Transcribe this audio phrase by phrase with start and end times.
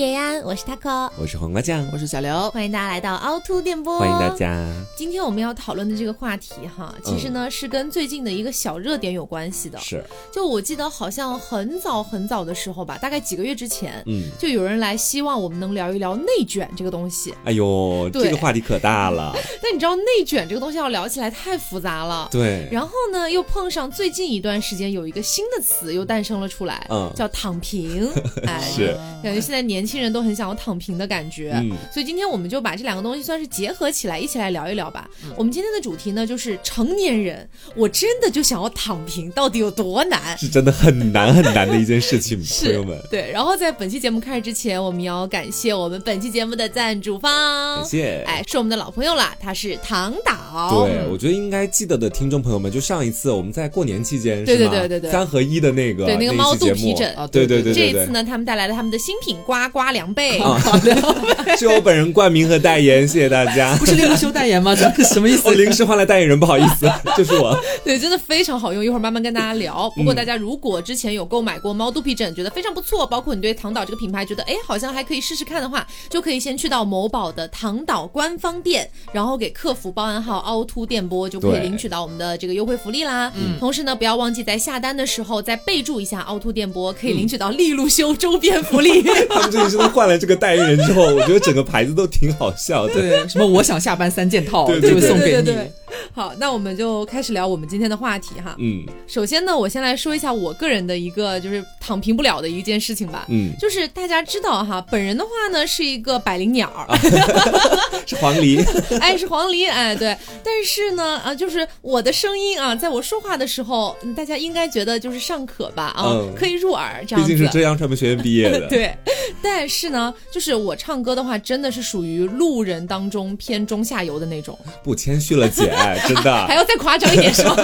[0.00, 4.66] 叶安，我是 taco，我是黄瓜酱，我是小刘，欢迎大家来到凹凸电波，欢迎大家。
[4.96, 9.78] 今天我们要讨论的这个话题哈，其实呢、是跟最近的一个小热点有关系的。
[9.78, 10.02] 是，
[10.32, 17.34] 就我记得好像很早很早的时候吧，大概几个月之前，嗯，就有人来希望我们能聊一聊内卷这个东西。
[17.44, 22.26] 哎呦，这个话题可大了， 但你知道内卷这个东西要聊起来太复杂了。
[22.32, 27.12] 对，然后呢，又碰上最近一段时间有一个新的词又诞生了出来，嗯。
[27.14, 28.08] 叫躺平。
[28.48, 28.98] 哎，是。
[29.22, 31.52] 感觉现在年轻人都很想要躺平的感觉。
[31.54, 35.08] 嗯所以今天我们就把这两个东西算是结合起来，一起来聊一聊吧。
[35.24, 40.38] 嗯我们今天的主题呢，就是成年人，我真的就想要躺平，到底有多难？
[40.38, 43.30] 是真的很难很难的一件事情， 朋友们，对。
[43.32, 48.22] 然后在本期节目开始之前，我们要感谢我们本期节目的赞助方感，谢。
[48.26, 50.84] 哎，是我们的老朋友啦，他是唐导。
[50.84, 60.38] 对，我觉得应该记得的听众朋友们，就上一次我们在过年期间，对对对对对三合一的那个对那个猫肚皮枕啊对对对对对这一次，呢，他们带来了他们的新品呱呱凉被。
[60.38, 60.60] 啊
[61.58, 63.76] 是我本人冠名和代言，谢谢大家。
[63.76, 64.74] 不是令修代言吗？
[64.76, 65.52] 这是什么意思我？
[65.54, 67.58] 临时换了代言人，不好意思， 就是我。
[67.84, 69.90] 对，真的非常好用，一会儿慢慢跟大家聊。
[69.96, 83.30] 不嗯过大家如果之前有购买过猫肚皮枕，觉得非常不错，包括你对唐岛这个品牌觉得哎好像还可以试试看的话，就可以先去到某宝的唐岛官方店，然后给客服报暗号凹凸电波，就可以领取到我们的这个优惠福利啦。
[83.58, 89.02] 同时呢，不要忘记在下单的时候再备注一下凹凸电波，可以领取到利路修周边福利。
[89.30, 92.94] 他们这里真的换了这个代言人之后，我觉得整个牌子都挺好笑的。
[92.94, 95.56] 对，什么我想下班三件套对对就会送给你。
[96.12, 98.54] 好，那我们就开始聊我们今天的话题哈。
[98.58, 103.26] 嗯首先呢，我先来说一下我个人的一个就是躺平不了的一件事情吧。
[103.28, 106.86] 嗯，就是大家知道哈，本人的话呢是一个百灵鸟，啊
[108.06, 108.64] 是黄鹂。
[109.00, 117.28] 哎是黄鹂，哎对，但是呢啊，就是我的声音啊，在我说话的时候，嗯大家应该觉得就是尚可吧啊，嗯可以入耳这毕样子。
[117.28, 118.68] 竟是浙江传媒学院毕业的。
[118.68, 118.94] 对，
[119.42, 125.72] 但是呢，就是我唱歌的话，真的是属于路人当中偏中下游的那种，不谦虚了姐，
[126.06, 126.54] 真的 还。
[126.54, 127.56] 要再夸张一点是吗？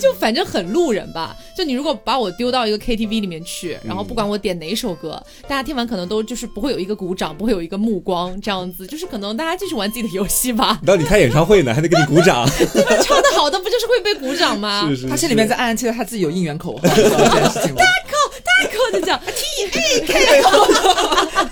[0.00, 1.36] 就反正很路人吧。
[1.56, 10.78] 就你如果把我丢到一个 KTV 里面去，然后不管我点哪首歌，大家听完可能都就是不会有一个鼓掌，不会有一个目光，这样子，就是可能大家继续玩自己的游戏吧。
[10.80, 12.46] 你到底开演唱会呢，还得给你鼓掌。
[13.02, 14.86] 唱的好的不就是会被鼓掌吗？
[14.90, 17.82] 是是，他心里面在暗暗期待他自己有应援口号这件事情吗？
[18.44, 21.50] 大口的讲 T G K。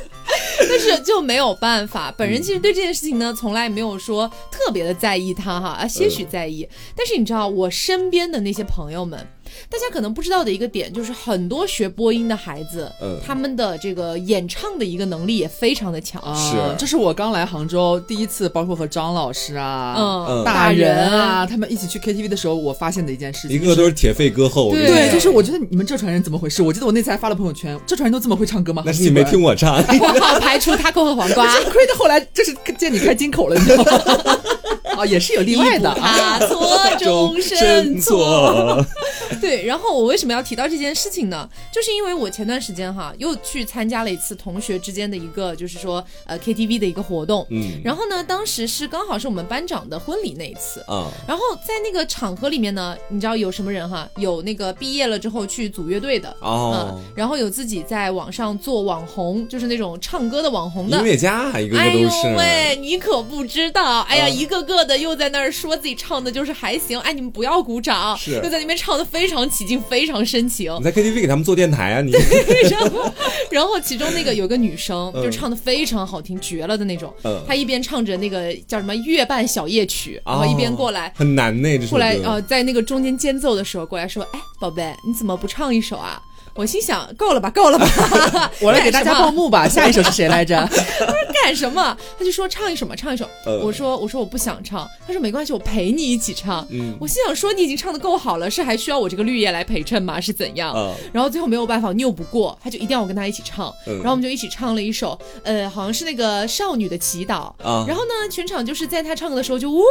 [0.89, 6.69] 但是就没有办法，本人其实对这件事情呢，从来没有说特别的在意他哈，啊，些许在意。
[6.97, 9.27] 但是你知道，我身边的那些朋友们，
[9.69, 16.21] 大家可能不知道的一个点，就是很多学播音的孩子，嗯他们的这个演唱的一个能力也非常的强。
[16.23, 23.57] 啊是这是我刚来杭州第一次，包括和张老师啊、嗯，嗯大人啊，他们一起去 KTV 的时候，我发现的一件事情。
[23.57, 24.71] 一个个都是铁肺歌后。
[24.71, 26.63] 对对，就是我觉得你们浙传人怎么回事？
[26.63, 28.83] 我记得我那次还发了朋友圈，浙传人都这么会唱歌吗？
[28.85, 29.55] 那是你没听我。
[29.55, 29.83] 唱。
[29.85, 31.47] 括 号排除 taco 和黄瓜。
[31.71, 34.41] 亏得后来这是见你开金口了，你知道吗？
[34.99, 36.39] 啊，也是有例外的啊。
[36.47, 38.85] 错，终身错。
[39.41, 41.49] 对，然后我为什么要提到这件事情呢？
[41.73, 47.47] 就是因为我前段时间哈又去参加了一次同学之间的一个，就是说呃 KTV 的一个活动。
[47.51, 50.81] 嗯然后呢，当时是刚好是我们班长的婚礼那一次。
[50.87, 54.09] 啊然后在那个场合里面呢，你知道有什么人哈？
[54.17, 61.05] 有那个毕业了之后去组乐队的，哦嗯，然后有自己在网上做网红，就是那种唱歌的网红的音。
[61.05, 62.09] 乐家一个个哎呦。
[62.37, 70.85] 喂，你可不知道，哎呀，嗯一个个的又在那儿说自己唱的就是还行，哎，你们不要鼓掌，是又在那边唱的非常起劲，非常深情你。
[70.85, 72.13] 在 KTV 给他们做电台啊你？
[72.71, 73.13] 然后，
[73.51, 77.13] 然后其中那个有个女生，嗯就唱的非常好听，绝了的那种。
[77.25, 86.21] 嗯她一边唱着那个叫什么《月半小夜曲》，然后一边过来哦，很难呢，这首过来歌呃，在那个中间间奏的时候过来说：“哎，宝贝，你怎么不唱一首啊？”
[86.55, 90.57] 我心想：够了吧，够了吧， 我来给大家报幕吧，下一首是谁来着？
[90.71, 91.97] 他说干什么？
[92.19, 93.29] 他就说唱一首嘛，唱一首。
[93.47, 96.67] 嗯我说我说我不想唱，他说没关系，我陪你一起唱。
[96.71, 100.21] 嗯我心想说你已经唱的够好了，是还需要我这个绿叶来陪衬吗？
[100.21, 100.73] 是怎样？
[100.73, 103.73] 啊然后最后没有办法，拗不过，他就一定要我跟他一起唱。
[103.87, 107.53] 嗯然后我们就一起唱了一首，呃，好像是那个少女的祈祷。
[107.65, 109.83] 啊然后呢，全场就是在他唱歌的时候就呜呜，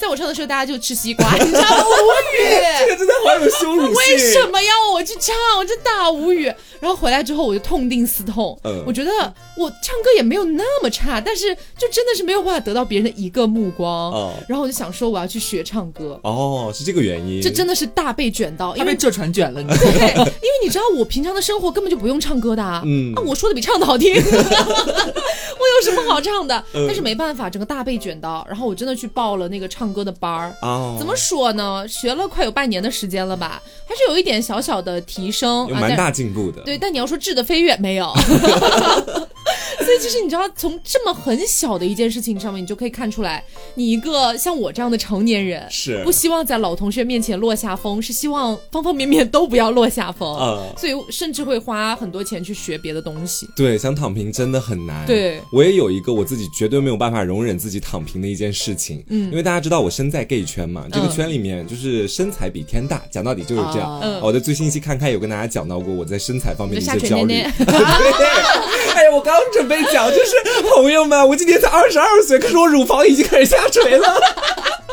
[0.00, 1.84] 在我唱的时候大家就吃西瓜，你知道吗？
[1.86, 2.48] 无语。
[2.80, 3.94] 这个真的好有羞辱性。
[3.94, 5.34] 为什么要我去唱？
[5.60, 6.52] 我真大无语。
[6.80, 9.10] 然后回来之后我就痛定思痛，嗯我觉得
[9.56, 14.10] 我唱歌也没有那么差，但是就真的是没有办法得到别人的一个目光。
[14.12, 17.42] 哦然后我就想说我要去学唱歌，哦，是这个原因。
[17.42, 26.64] 这真的是大被卷到，因为他被这传卷了，你 对，因为你知道我平常的生活根本就不用唱歌的啊，嗯啊，我说的比唱的好听， 我有什么好唱的？
[26.74, 30.54] 嗯但是没办法，整个大被卷到，然后我真的去报了那个唱歌的班儿。
[30.62, 31.86] 哦，怎么说呢？
[31.86, 36.62] 学了快有半年的时间了吧，还是有一点小小的提升有蛮大进步的。
[36.62, 38.12] 对，但你要说质的飞跃没有。
[39.90, 43.42] 所以其实你知道，从这么很小的一件事情上面，你就可以看出来，
[43.74, 50.32] 你一个像我这样的成年人，是不希望在老同学面前落下风，是希望方方面面都不要落下风。
[50.36, 53.48] 啊所以甚至会花很多钱去学别的东西。
[53.56, 55.04] 对，想躺平真的很难。
[55.06, 59.04] 对我也有一个我自己绝对没有办法容忍自己躺平的一件事情。
[59.08, 63.92] 嗯，因为大家知道我身在 gay 圈嘛，这个嗯圈里面就是身材比天大，讲到底就是这样。
[63.92, 67.24] 啊嗯我的最新一期看看有跟大家讲到过我在身材方面的一些焦虑。
[67.24, 67.74] 垂捏捏对，
[69.00, 70.36] 哎，我刚准备讲，就是
[70.68, 74.20] 朋友们，我今年才二十二岁，可是我乳房已经开始下垂了。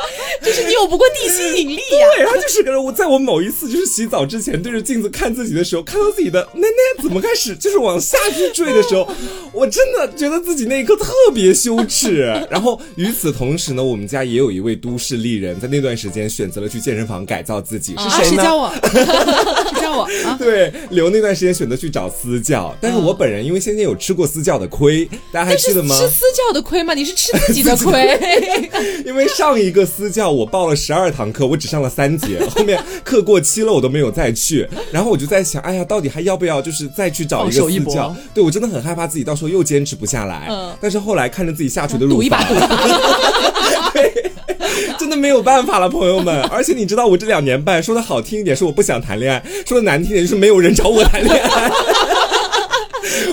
[0.44, 9.08] 就是你有不过地心引力呀、对，然后就是我在我某一次就是洗澡之前对着镜子看自己的时候，看到自己的那那怎么开始就是往下去坠的时候，
[9.52, 12.24] 我真的觉得自己那一刻特别羞耻。
[12.50, 18.38] 然后与此同时呢，我们家也有一位都市丽人，在那段时间选择了去健身房改造自己，是啊，谁呢？
[18.38, 18.74] 谁教我？
[19.74, 20.38] 谁教我啊？
[20.40, 25.96] 对，刘那段时间选择去找私教，但是我本人因为先前有吃过私教的亏，大家还记得吗？
[25.98, 26.94] 吃私教的亏吗？
[26.94, 28.18] 你是吃自己的亏。
[29.06, 34.68] 因为上一个私教我报了十二堂课，我只上了三节， 后面课过期了，我都没有再去。
[34.92, 38.16] 然后我就在想，哎呀，到底还要不要就是再去找一个私教？
[38.34, 40.48] 对我真的很害怕自己到时候又坚持不下来。
[40.50, 43.90] 嗯但是后来看着自己下垂的乳赌一把，房赌一把。
[43.94, 44.32] 对，
[45.00, 46.42] 真的没有办法了，朋友们。
[46.44, 51.72] 而且你知道，我这两年半说的好听一点是我不想谈恋爱，说的难听点就是没有人找我谈恋爱。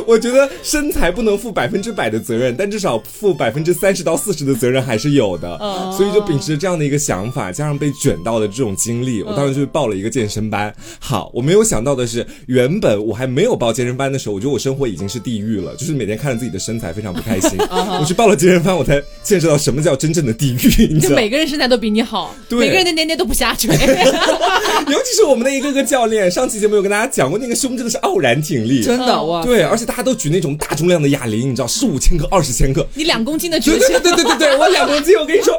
[0.06, 5.58] 我觉得身材不能负百分之百的责任，但至少负百分之三十到四十的责任还是有的。
[5.96, 10.74] 所以就秉持着这样的一个想法，加上被卷到的这种经历，我当时就报了一个健身班。
[10.98, 17.58] 好，我没有想到的是，原本我还没有报健身班的时候，我觉得我生活已经是地狱了，就是每天看着自己的身材非常不开心。
[17.58, 21.10] 我去报了健身班，我才见识到什么叫真正的地狱，你知道？
[21.10, 23.74] 就每个人身材都比你好，对每个人的捏捏都不下垂。
[24.88, 29.42] 尤其是我们的一个个教练，上期节目有跟大家讲过，那个胸真的是傲然挺立，真的嗯哇！
[29.42, 32.84] 对，而且大家都举那种大重量的哑铃，你知道，十五千克、二十千克。
[32.94, 35.56] 你两公斤的举对起对对对对对对， 我两公斤，我跟你说，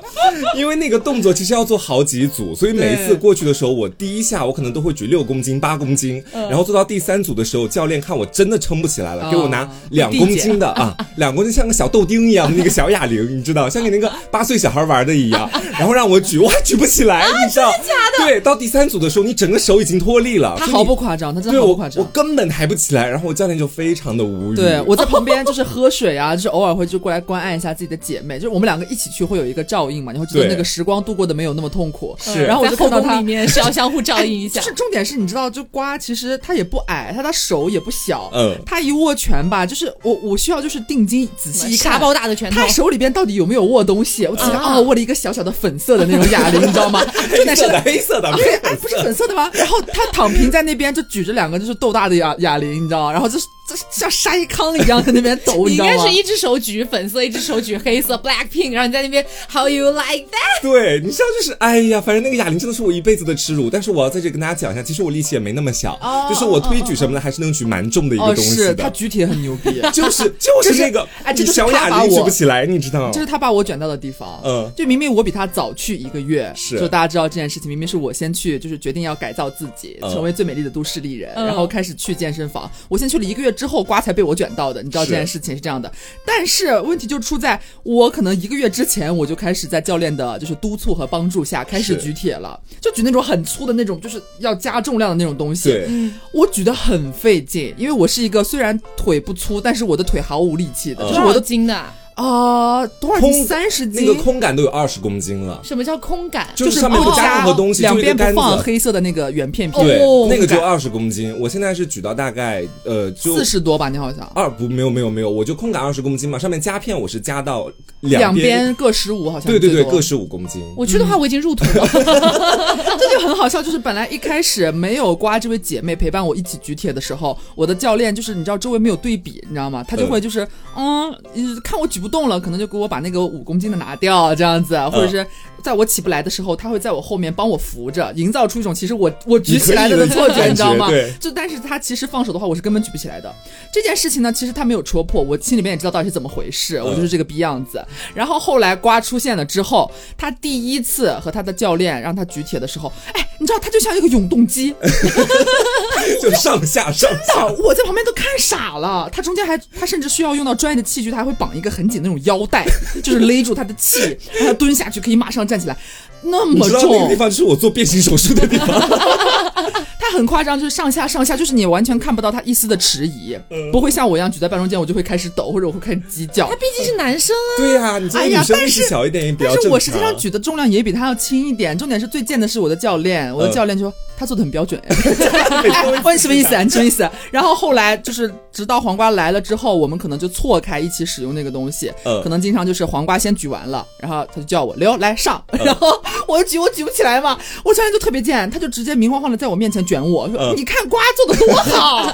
[0.57, 15.49] 因为那个动作其实要做好几组，所以每一次过去的时候，我第一下我可能都会举六公斤、八公斤，然后做到第三组的时候，教练看我真的撑不起来了，哦给我拿两公斤的啊， 两公斤像个小豆丁一样的那个小哑铃，你知道，像给那个八岁小孩玩的一样，
[15.79, 17.71] 然后让我举，我还举不起来，你知道？
[17.71, 18.25] 真的假的？
[18.25, 22.09] 对，到第三组的时候，你整个手已经脱力了，他毫不夸张，他真对我的毫不夸张我。
[22.11, 24.55] 根本抬不起来，然后我教练就非常的无语。
[24.55, 32.15] 对，我在 旁边就是喝水啊， 就是偶尔会就过来关爱一下自己的姐妹，就是我们两个一起去会有一个照应嘛，你会觉得那个时光度过的没有那么痛苦。
[32.19, 33.25] 是然后我就看到他里。
[33.25, 34.67] 面是要相互照应一下 就。
[34.67, 44.25] 是重点是，你知道，就瓜其实他也不矮，他的手也不小，嗯他一握拳吧，就是我我需要就是定睛仔细一沙看，包大的拳头他，手里边到底有没有握东西？
[44.27, 47.03] 我只看啊哦，握了一个小小的粉色的那种哑铃，你知道吗？
[47.03, 49.49] 重黑点是色的黑色的，啊，黑哎，不是粉色的吗？
[49.53, 53.11] 然后他躺平在那边，就举着两个就是豆大的哑哑铃，你知道吗？
[53.11, 55.91] 然后就是这像筛糠一样在那边抖， 你知道吗？
[55.91, 60.61] 应该是一只手举粉色，一只手举黑色 Black Pink，然后你在那边 How you like that？
[60.61, 63.69] 对，你知道就是，哎呀，反正那个哑铃真的是我一辈子的耻辱。
[63.69, 68.83] 但是我要在这里跟大家讲一下，其实我力气也没那么小，哦就是我推举什么的还是能举蛮重的一个哦，东西是的。
[68.83, 73.11] 他举铁很牛逼，就是就是那个，哎这就是小哑铃举不起来，你知道？
[73.11, 74.41] 这是他把我卷到的地方。
[74.43, 82.69] 嗯就明明我比他早去一个月，是就大家知道这件事情，明明是我先去，就是决定要改造自己，嗯成为最美丽的都市丽人，嗯然后开始去健身房。
[82.87, 85.91] 我先去了一个月之后，瓜才被我卷到的，你知道这件事情是这样的。
[86.23, 95.71] 但是问题就出在我可能一个月之前我就开始在教练的就是督促和帮助下开始举铁了，就举那种很粗的那种，就是要加重量的那种东西。
[95.71, 95.89] 对，
[96.31, 101.09] 我举得很费劲，因为我是一个虽然腿不粗，但是我的腿毫无力气的，嗯。
[101.09, 101.83] 就是我的斤的，
[102.15, 103.45] 啊、多少空斤？
[103.45, 104.05] 三十斤。
[104.05, 106.47] 那个空感都有二十公斤了，什么叫空感？
[106.55, 108.57] 就是上面不加任何东西，两边不放。
[108.57, 109.85] 黑色的那个圆片片，
[110.29, 111.35] 那个就二十公斤。
[111.39, 117.69] 我现在是举到大概呃就四十多吧，你好像二不没有没有没有，我就空感二十公斤嘛，上面加片我是加到
[117.99, 120.63] 两边，边各十五，好像对对对，各十五公斤。
[120.77, 121.87] 我去的话，我已经入土了。
[123.15, 129.81] 这就很好笑，就是本来一开始没有瓜这位姐妹陪伴我一起举铁的时候，我的教练就是你知道周围没有对比，你知道吗？
[129.87, 130.45] 他就会就是
[130.75, 135.25] 嗯嗯看我举不动了，可能就给我把那个五公斤的拿掉这样子，或者是
[135.63, 141.13] 在我起不来的时候，他会在我后面帮我扶着，营造出一种其实我我举起来了的错觉，你知道吗对？
[141.17, 143.33] 就但是他其实放手的话，我是根本举不起来的。
[143.71, 147.81] 这件事情呢，其实他没有戳破，我心里面也知道到底是怎么回事，我就是这个逼样子。
[148.13, 157.45] 然后后来瓜出现了之后，他第一次和他的教练让他举铁的时候，哎，你知道他就像一个永动机，他 就上下上下。
[157.63, 162.65] 我在旁边都看傻了，他中间还他甚至需要用到专业的器具，他还会绑一个很紧的那种腰带，
[163.03, 165.77] 就是勒住他的气，让他蹲下去可以马上站起来，
[166.23, 168.67] 那么你知道那个地，方就是我做变形手术的地方。
[169.97, 176.55] 他很夸张，就是上下上下，就是你完全看不到他一丝的迟疑，嗯不会像我一样举在半中间，我就会开始抖，或者我会开始鸡叫他。
[176.57, 177.51] 毕竟是男生啊。
[177.57, 179.55] 对呀、你这个哎呀女生力但是气小一点也比较正常。
[179.55, 186.63] 但是我实际上举的重量也比他要轻一点，重点是最贱的是我的教练，我的嗯教练就说他做的很标准， 哎，问 你什么意思啊？
[186.63, 187.09] 你什么意思？
[187.31, 195.87] 然后后来就是直到黄瓜来了之后，我们可能就错开一起使用那个东西，嗯可能经常就是黄瓜先举完了，然后他就叫我刘来上，嗯 然后
[196.27, 202.07] 我举我举不起来嘛，我教练就特别贱，他就直接明晃晃的在我面前卷我说、嗯你看瓜做的多好，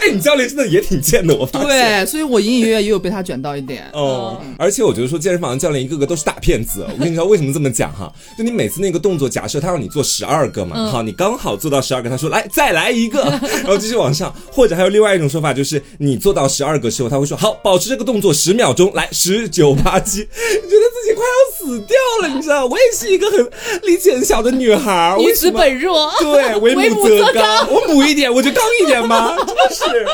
[0.00, 1.68] 哎，你教练真的也挺贱的，我发现。
[1.68, 3.84] 对，所以我隐隐约约也有被他卷到一点。
[3.92, 6.84] 哦，而且我觉得说健身房的教练一个个都是大骗子。
[6.92, 8.12] 我跟你说为什么这么讲哈？
[8.36, 13.22] 就你每次那个动作，假设他让你做十二个嘛，好，你刚好做到十二个，他说来再来一个，
[13.62, 14.34] 然后继续往上。
[14.50, 20.20] 或者还有另外一种说法，就是你做到十二个之后，他会说好，保持这个动作十秒钟，来十九八七，
[20.62, 22.64] 你觉得自己快要死掉了，你知道？
[22.66, 23.38] 我也是一个很
[23.82, 29.36] 力气很小的女孩儿，女子为什么本弱，对，为为母母则则刚 我母一点，我就刚一点吗？
[29.36, 30.06] 真的是。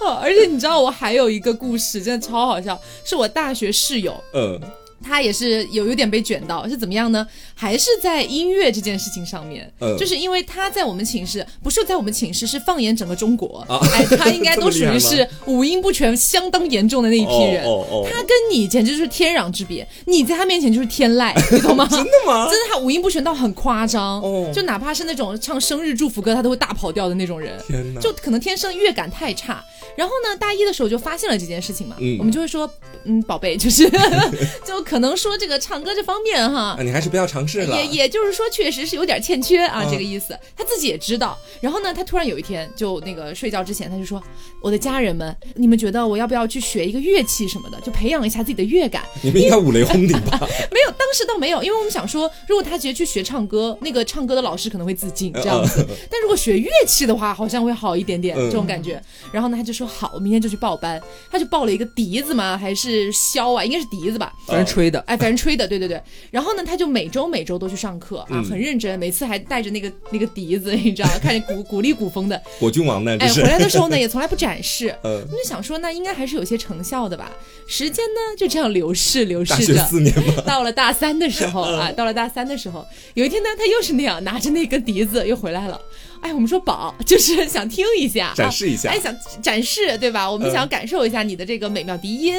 [0.00, 4.60] 哦而且你知道我还有一个故事，真的超好笑，是我大学室友，嗯
[5.04, 7.26] 他也是有有点被卷到，是怎么样呢？
[7.54, 17.64] 还是在音乐这件事情上面，嗯就是因为他在我们寝室，不是在我们寝室，是放眼整个中国，啊哎，他应该都属于是 五音不全相当严重的那一批人。
[17.64, 21.86] 哦哦哦他跟你简直就是天壤之别，你在他面前就是天籁， 你懂吗？
[21.90, 22.48] 真的吗？
[22.50, 27.52] 真的，他五音不全到很夸张，哦就哪怕是那种唱生日祝福歌，他都会大跑调的那种人。
[28.00, 29.62] 就可能天生乐感太差。
[29.96, 32.68] 然后呢，大一的时候就发现了这件事情嘛，嗯我们就会说，
[33.04, 33.88] 嗯，宝贝，就是
[34.66, 36.82] 就可能说这个唱歌这方面哈啊，。
[36.82, 37.76] 你还是不要尝试了。
[37.76, 40.38] 也也就是说，确实是有点欠缺啊，嗯这个意思。
[40.56, 41.36] 他自己也知道。
[41.60, 44.22] 然后呢，他突然有一天就那个睡觉之前，他就说
[44.60, 50.38] ：“我的家人们，你们觉得我要不要去学一个乐器什么的，就培养一下自己的乐感？” 你们应该五雷轰顶吧？
[50.70, 55.86] 没有，当时倒没有，因为我们想说，如果他直接去学唱歌，那个唱歌的老师可能会自尽这样子。
[56.10, 59.00] 但如果学乐器的话，好像会好一点点、嗯这种感觉。
[59.32, 61.00] 然后呢，他就说好，明天就去报班。
[61.30, 63.64] 他就报了一个笛子嘛，还是箫啊？
[63.64, 64.32] 应该是笛子吧。
[64.46, 66.00] 反正吹的，哎，反正吹的，对对对。
[66.30, 72.40] 然后呢，他就每周每周都去上课啊，嗯很认真，每次还带着那个那个笛子， 你知道，看着鼓鼓励鼓风的。
[72.58, 73.16] 果郡王呢？
[73.20, 73.42] 哎，回。
[73.42, 74.94] 来的时候呢， 也从来不展示。
[75.02, 77.30] 嗯我们就想说，那应该还是有些成效的吧。
[77.66, 79.84] 时间呢，就这样流逝流逝着。
[79.84, 85.80] 四年嘛， 到了大三的时候啊，到了大三的时候，有一天呢，他又是那样拿着那根笛子又回来了。
[86.24, 90.28] 哎，我们说宝，就是 想听一下，展示一下啊哎，想展示对吧？
[90.30, 92.34] 我们嗯想要感受一下你的这个美妙笛音。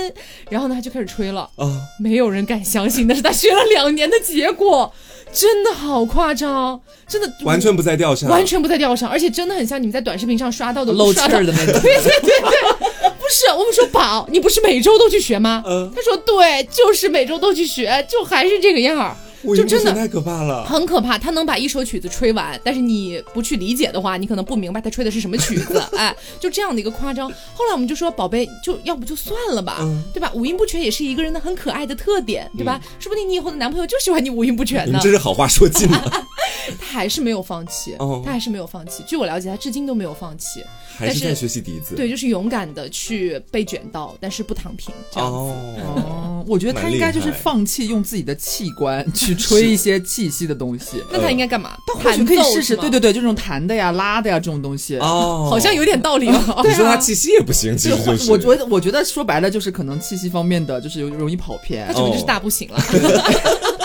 [0.50, 4.92] 然后呢，他就开始吹了，啊，没有人敢相信，那是他学了两年的结果，
[5.32, 11.74] 真的好夸张，真的完全不在调上，完全不在调上，而且真的很像你们在短视频上刷到的漏气儿的那种。
[11.80, 15.64] 对对对对，不是我们说宝，你不是每周都去学吗？
[15.68, 19.92] 嗯他说对，就是每周都去学，就还是这个样儿，我就真的。
[19.92, 20.64] 真太可怕了。
[20.66, 27.30] 很可怕，他能把一首曲子吹完，但是你不去理解的话，你可能不明白他吹的是什么曲子， 哎，就这样的一个夸张。
[27.54, 30.32] 后来我们就说，宝贝，就要不就算了吧，嗯对吧？
[30.34, 32.80] 五音不全也是一个人的很可爱的特点，对吧？
[33.00, 35.02] 说不定你以后的男朋友就喜欢你五音不全呢你们。
[35.02, 36.26] 这是好话说尽了，
[36.80, 39.04] 他还是没有放弃，哦他还是没有放弃。
[39.06, 40.64] 据我了解，他至今都没有放弃。
[40.96, 41.96] 还是在学习笛子。
[41.96, 45.36] 对，就是勇敢的去被卷到，但是不躺平这样子。
[45.36, 45.56] 哦，
[45.98, 51.04] 哦，我觉得他应该就是放弃用自己的器官去吹一些气息的东西。
[51.12, 51.76] 那他应该干嘛？
[51.88, 54.98] 他或许可以试试，对对对，就这种弹的呀、拉的呀这种东西。
[54.98, 56.64] 哦，好像有点道理哦。
[56.64, 62.80] 你说他气息也不行，其实就是我觉得，我觉得说白了就是可能气息方面的，就是有容易跑偏那，整个就是大不行了。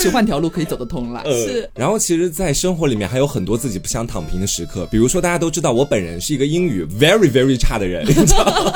[0.00, 1.20] 或许换条路可以走得通了。
[1.24, 8.72] 呃是然后其实，在生活里面还有很多自己不想躺平的时刻，比如说大家都知道，我本人是一个英语 very very 差的人， 你知道吗？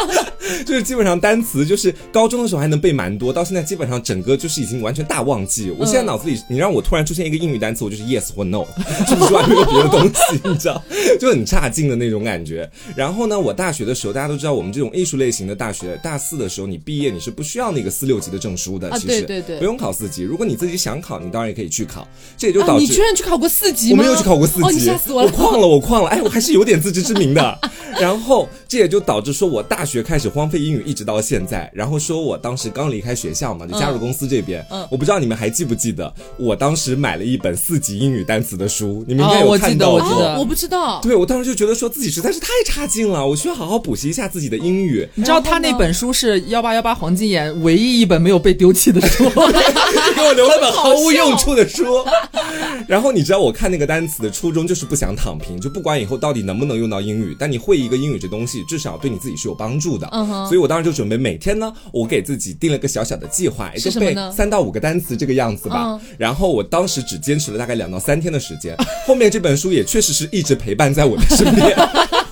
[0.67, 5.71] 就是基本上单词就是高中的时候还能背蛮多，到现在基本上整个就是已经完全大忘记。
[5.79, 8.65] 我现在脑子里，你让我突然出现一个英语单词，我就是 yes 或 no，
[9.07, 10.83] 除此之外没有别的东西，你知道，
[11.19, 12.71] 就很差劲的那种感觉。
[12.95, 20.23] 然后呢，我大学的时候，大家都知道，我们这种艺术类型的大学，大四的时候你毕业你是不需要那个四六级的证书的，啊其实对对对不用考四级。
[20.23, 22.07] 如果你自己想考，你当然也可以去考，
[22.37, 23.99] 这也就啊导致、你居然去考过四级吗？
[23.99, 25.31] 我没有去考过四级，哦，你吓死我了！
[25.31, 27.59] 旷了，我旷了，哎，我还是有点自知之明的。
[28.01, 31.71] 然后这也就导致说我大学开始荒废英语，一直到现在。
[31.73, 34.65] 然后说我当时刚离开学校嘛，就加入公司这边。
[34.71, 39.99] 嗯我不知道你们还记不记得，我当时买了一本四级英语单词的书，你们应该有看到过。
[39.99, 41.01] 我记得哦，我不知道。
[41.03, 45.09] 对，我当时就觉得说自己实在是太差劲了，我需要好好补习一下自己的英语。
[45.15, 52.05] 你知道他那本书是幺八幺八黄金眼唯一一本没有被丢弃的书， 给我留了本好无用处的书。
[52.89, 60.09] 然后你知道我看那个单词的初衷就是不想躺平，就不管以后到底能不能用到英语，但你会一个英语这东西，至少对你自己是有帮助的。
[60.13, 65.85] 嗯哼所以我当时就准备每天呢，我给自己定了个小小的计划，也就背三到五个单词这个样子吧。
[65.87, 71.75] 嗯然后我当时只坚持了大概两到三天的时间， 后面这本书也确实是一直陪伴在我的身边。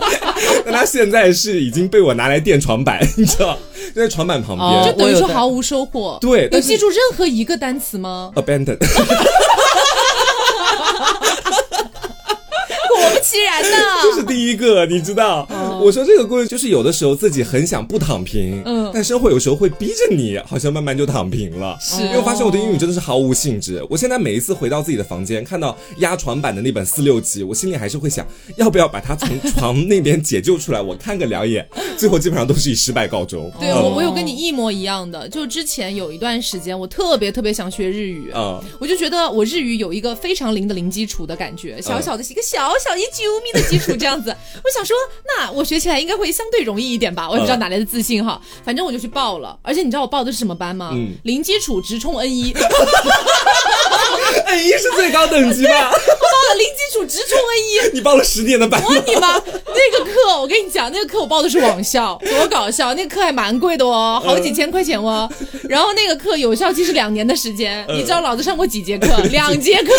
[0.64, 4.68] 但它现在是已经被我拿来垫床板，你知道，就在床板旁边。
[4.68, 6.18] 哦就等于说毫无收获。
[6.20, 8.76] 对有记住任何一个单词吗？abandon，
[13.32, 15.48] 其然呢， 这是第一个，你知道？
[15.82, 21.78] 我说这个故事就是有的时候自己很想不躺平，嗯但生活有时候会逼着你，好像慢慢就躺平了。
[21.80, 23.82] 是因为发现我对英语真的是毫无兴致。
[23.88, 31.66] 我现在每一次回到自己的房间，看到压床板的那本四六级，我心里还是会想，要不要把它从床那边解救出来，我看个两眼。
[31.96, 33.50] 最后基本上都是以失败告终。
[33.58, 38.30] 对嗯我我有跟你一模一样的，就之前有一段时间，我特别特别想学日语。
[38.34, 44.30] 嗯我就觉得我日语有一个非常零的零基础的感觉，小小的一个小小一九米的基础这样子。
[44.30, 47.28] 我想说，那我学起来应该会相对容易一点吧？
[47.28, 49.58] 我也不知道哪来的自信哈，反正我就去报了。
[49.62, 50.90] 而且你知道我报的是什么班吗？
[51.22, 52.52] 零基础直冲 N 一
[54.46, 55.92] ，，N 一是最高等级吧？
[56.48, 57.92] 了零基础直冲 N 一。
[57.94, 59.34] 你报了十年的班吗我你妈！
[59.34, 62.94] 那个课我跟你讲，那个课我报的是网校，多搞笑！
[62.94, 65.30] 那个课还蛮贵的哦，好几千块钱哦。
[65.68, 69.06] 然后那个课有效期是两年的时间，你知道老子上过几节课？
[69.30, 69.92] 两节课，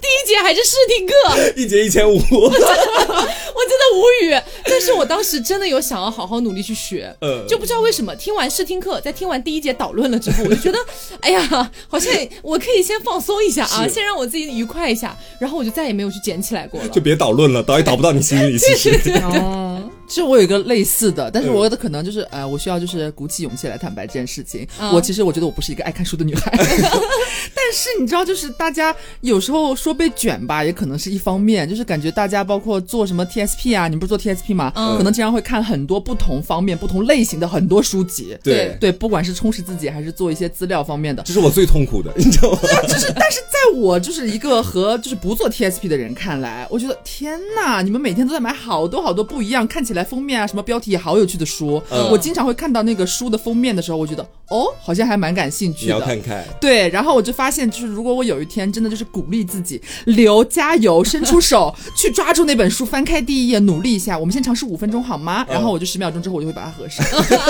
[0.00, 2.14] 第一节还是试听课，一节一千五。
[2.16, 4.40] 我真的无语。
[4.64, 10.78] 但是我当时真的有想要好好努力去学，嗯就不知道为什么听完试听课，在听完第一节导论了之后，我就觉得，
[11.20, 12.12] 哎呀，好像
[12.42, 16.88] 我可以先放松一下啊，先让我自己愉快一下，然后我就再也没有去捡起来过了。
[16.90, 18.56] 就别捣乱了，捣也捣不到你心里。
[18.58, 18.90] 其实，
[19.22, 24.66] 哦，其实我有一个类似的，但是我的可能就是，呃，我需要就是鼓起勇气来坦白这件事情。
[24.78, 26.50] 嗯我其实我觉得我不是一个爱看书的女孩，
[27.54, 34.72] 但是你知道，就是大家有时候说被卷吧，也可能是一方面，就是感觉大家包括做什么 TSP 啊，你不是做 TSP 吗？
[34.76, 38.36] 嗯可能经常会看很多不同方面、不同类型的很多书籍。
[38.42, 42.58] 对，对，不管是充实自己，还是做一些资料方面的，这是我最痛苦的，你知道吗？
[42.86, 51.80] 就是，但是在我就是一个和就是不做 TSP 的人看来，我觉得天呐，你们每天都在买好多好多不一样，看起来封面啊什么标题也好有趣的书。
[51.90, 55.92] 嗯我经常会看到那个书的封面的时候，我觉得哦，好像还蛮感兴趣的。
[55.92, 56.44] 要看看。
[56.60, 64.18] 对，然后我就发现，就是如果我有一天真的就是鼓励自己，留加油，伸出手 去抓住那本书，翻开第一页，努力一下。
[64.18, 65.44] 我们先尝试五分钟好吗？
[65.48, 67.04] 然后我就十秒钟之后，我就会把它合上。
[67.06, 67.24] 啊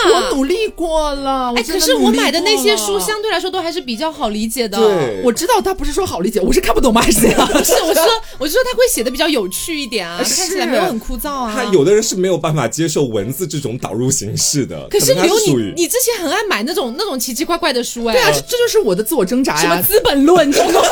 [0.12, 4.78] 我努力过了，哎，可是我买的那些书相对来说都还是比较好理解的。
[4.78, 7.02] 对我知道他不是说好理解，我是看不懂吗？
[7.02, 7.46] 还是怎样？
[7.46, 8.06] 不是，我是说，
[8.38, 11.52] 我是说他会写的比较有趣一点啊，是看起来没有很枯燥啊。
[11.54, 19.82] 他有的人是没有办法接受文字这种导入形式的，可是刘你你之前很爱买那种那种奇奇怪怪的书哎，对啊，这这就是我的自我挣扎什么《呀。
[19.82, 20.88] 资本论》这种东西，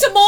[0.00, 0.20] 什么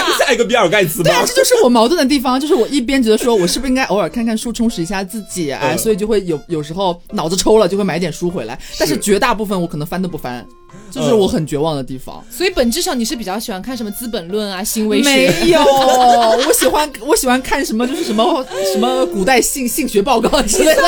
[0.00, 0.18] 啊？
[0.18, 5.78] 下一个比尔盖茨对啊，这就是我矛盾的地方，就是我一边觉得说我是不是应该偶尔看看书，充实一下自己，哎，嗯。
[5.78, 9.00] 所以就会有有时候脑子抽了，就会买点书回来，但是。
[9.00, 10.46] 绝大部分我可能翻都不翻，
[10.90, 12.24] 这是我很绝望的地方。
[12.30, 15.26] 所以本质上你是比较喜欢看什么《资本论》啊、行为没？
[15.50, 20.82] 有，我喜欢我喜欢看什么就是什么什么古代性性学报告之类的。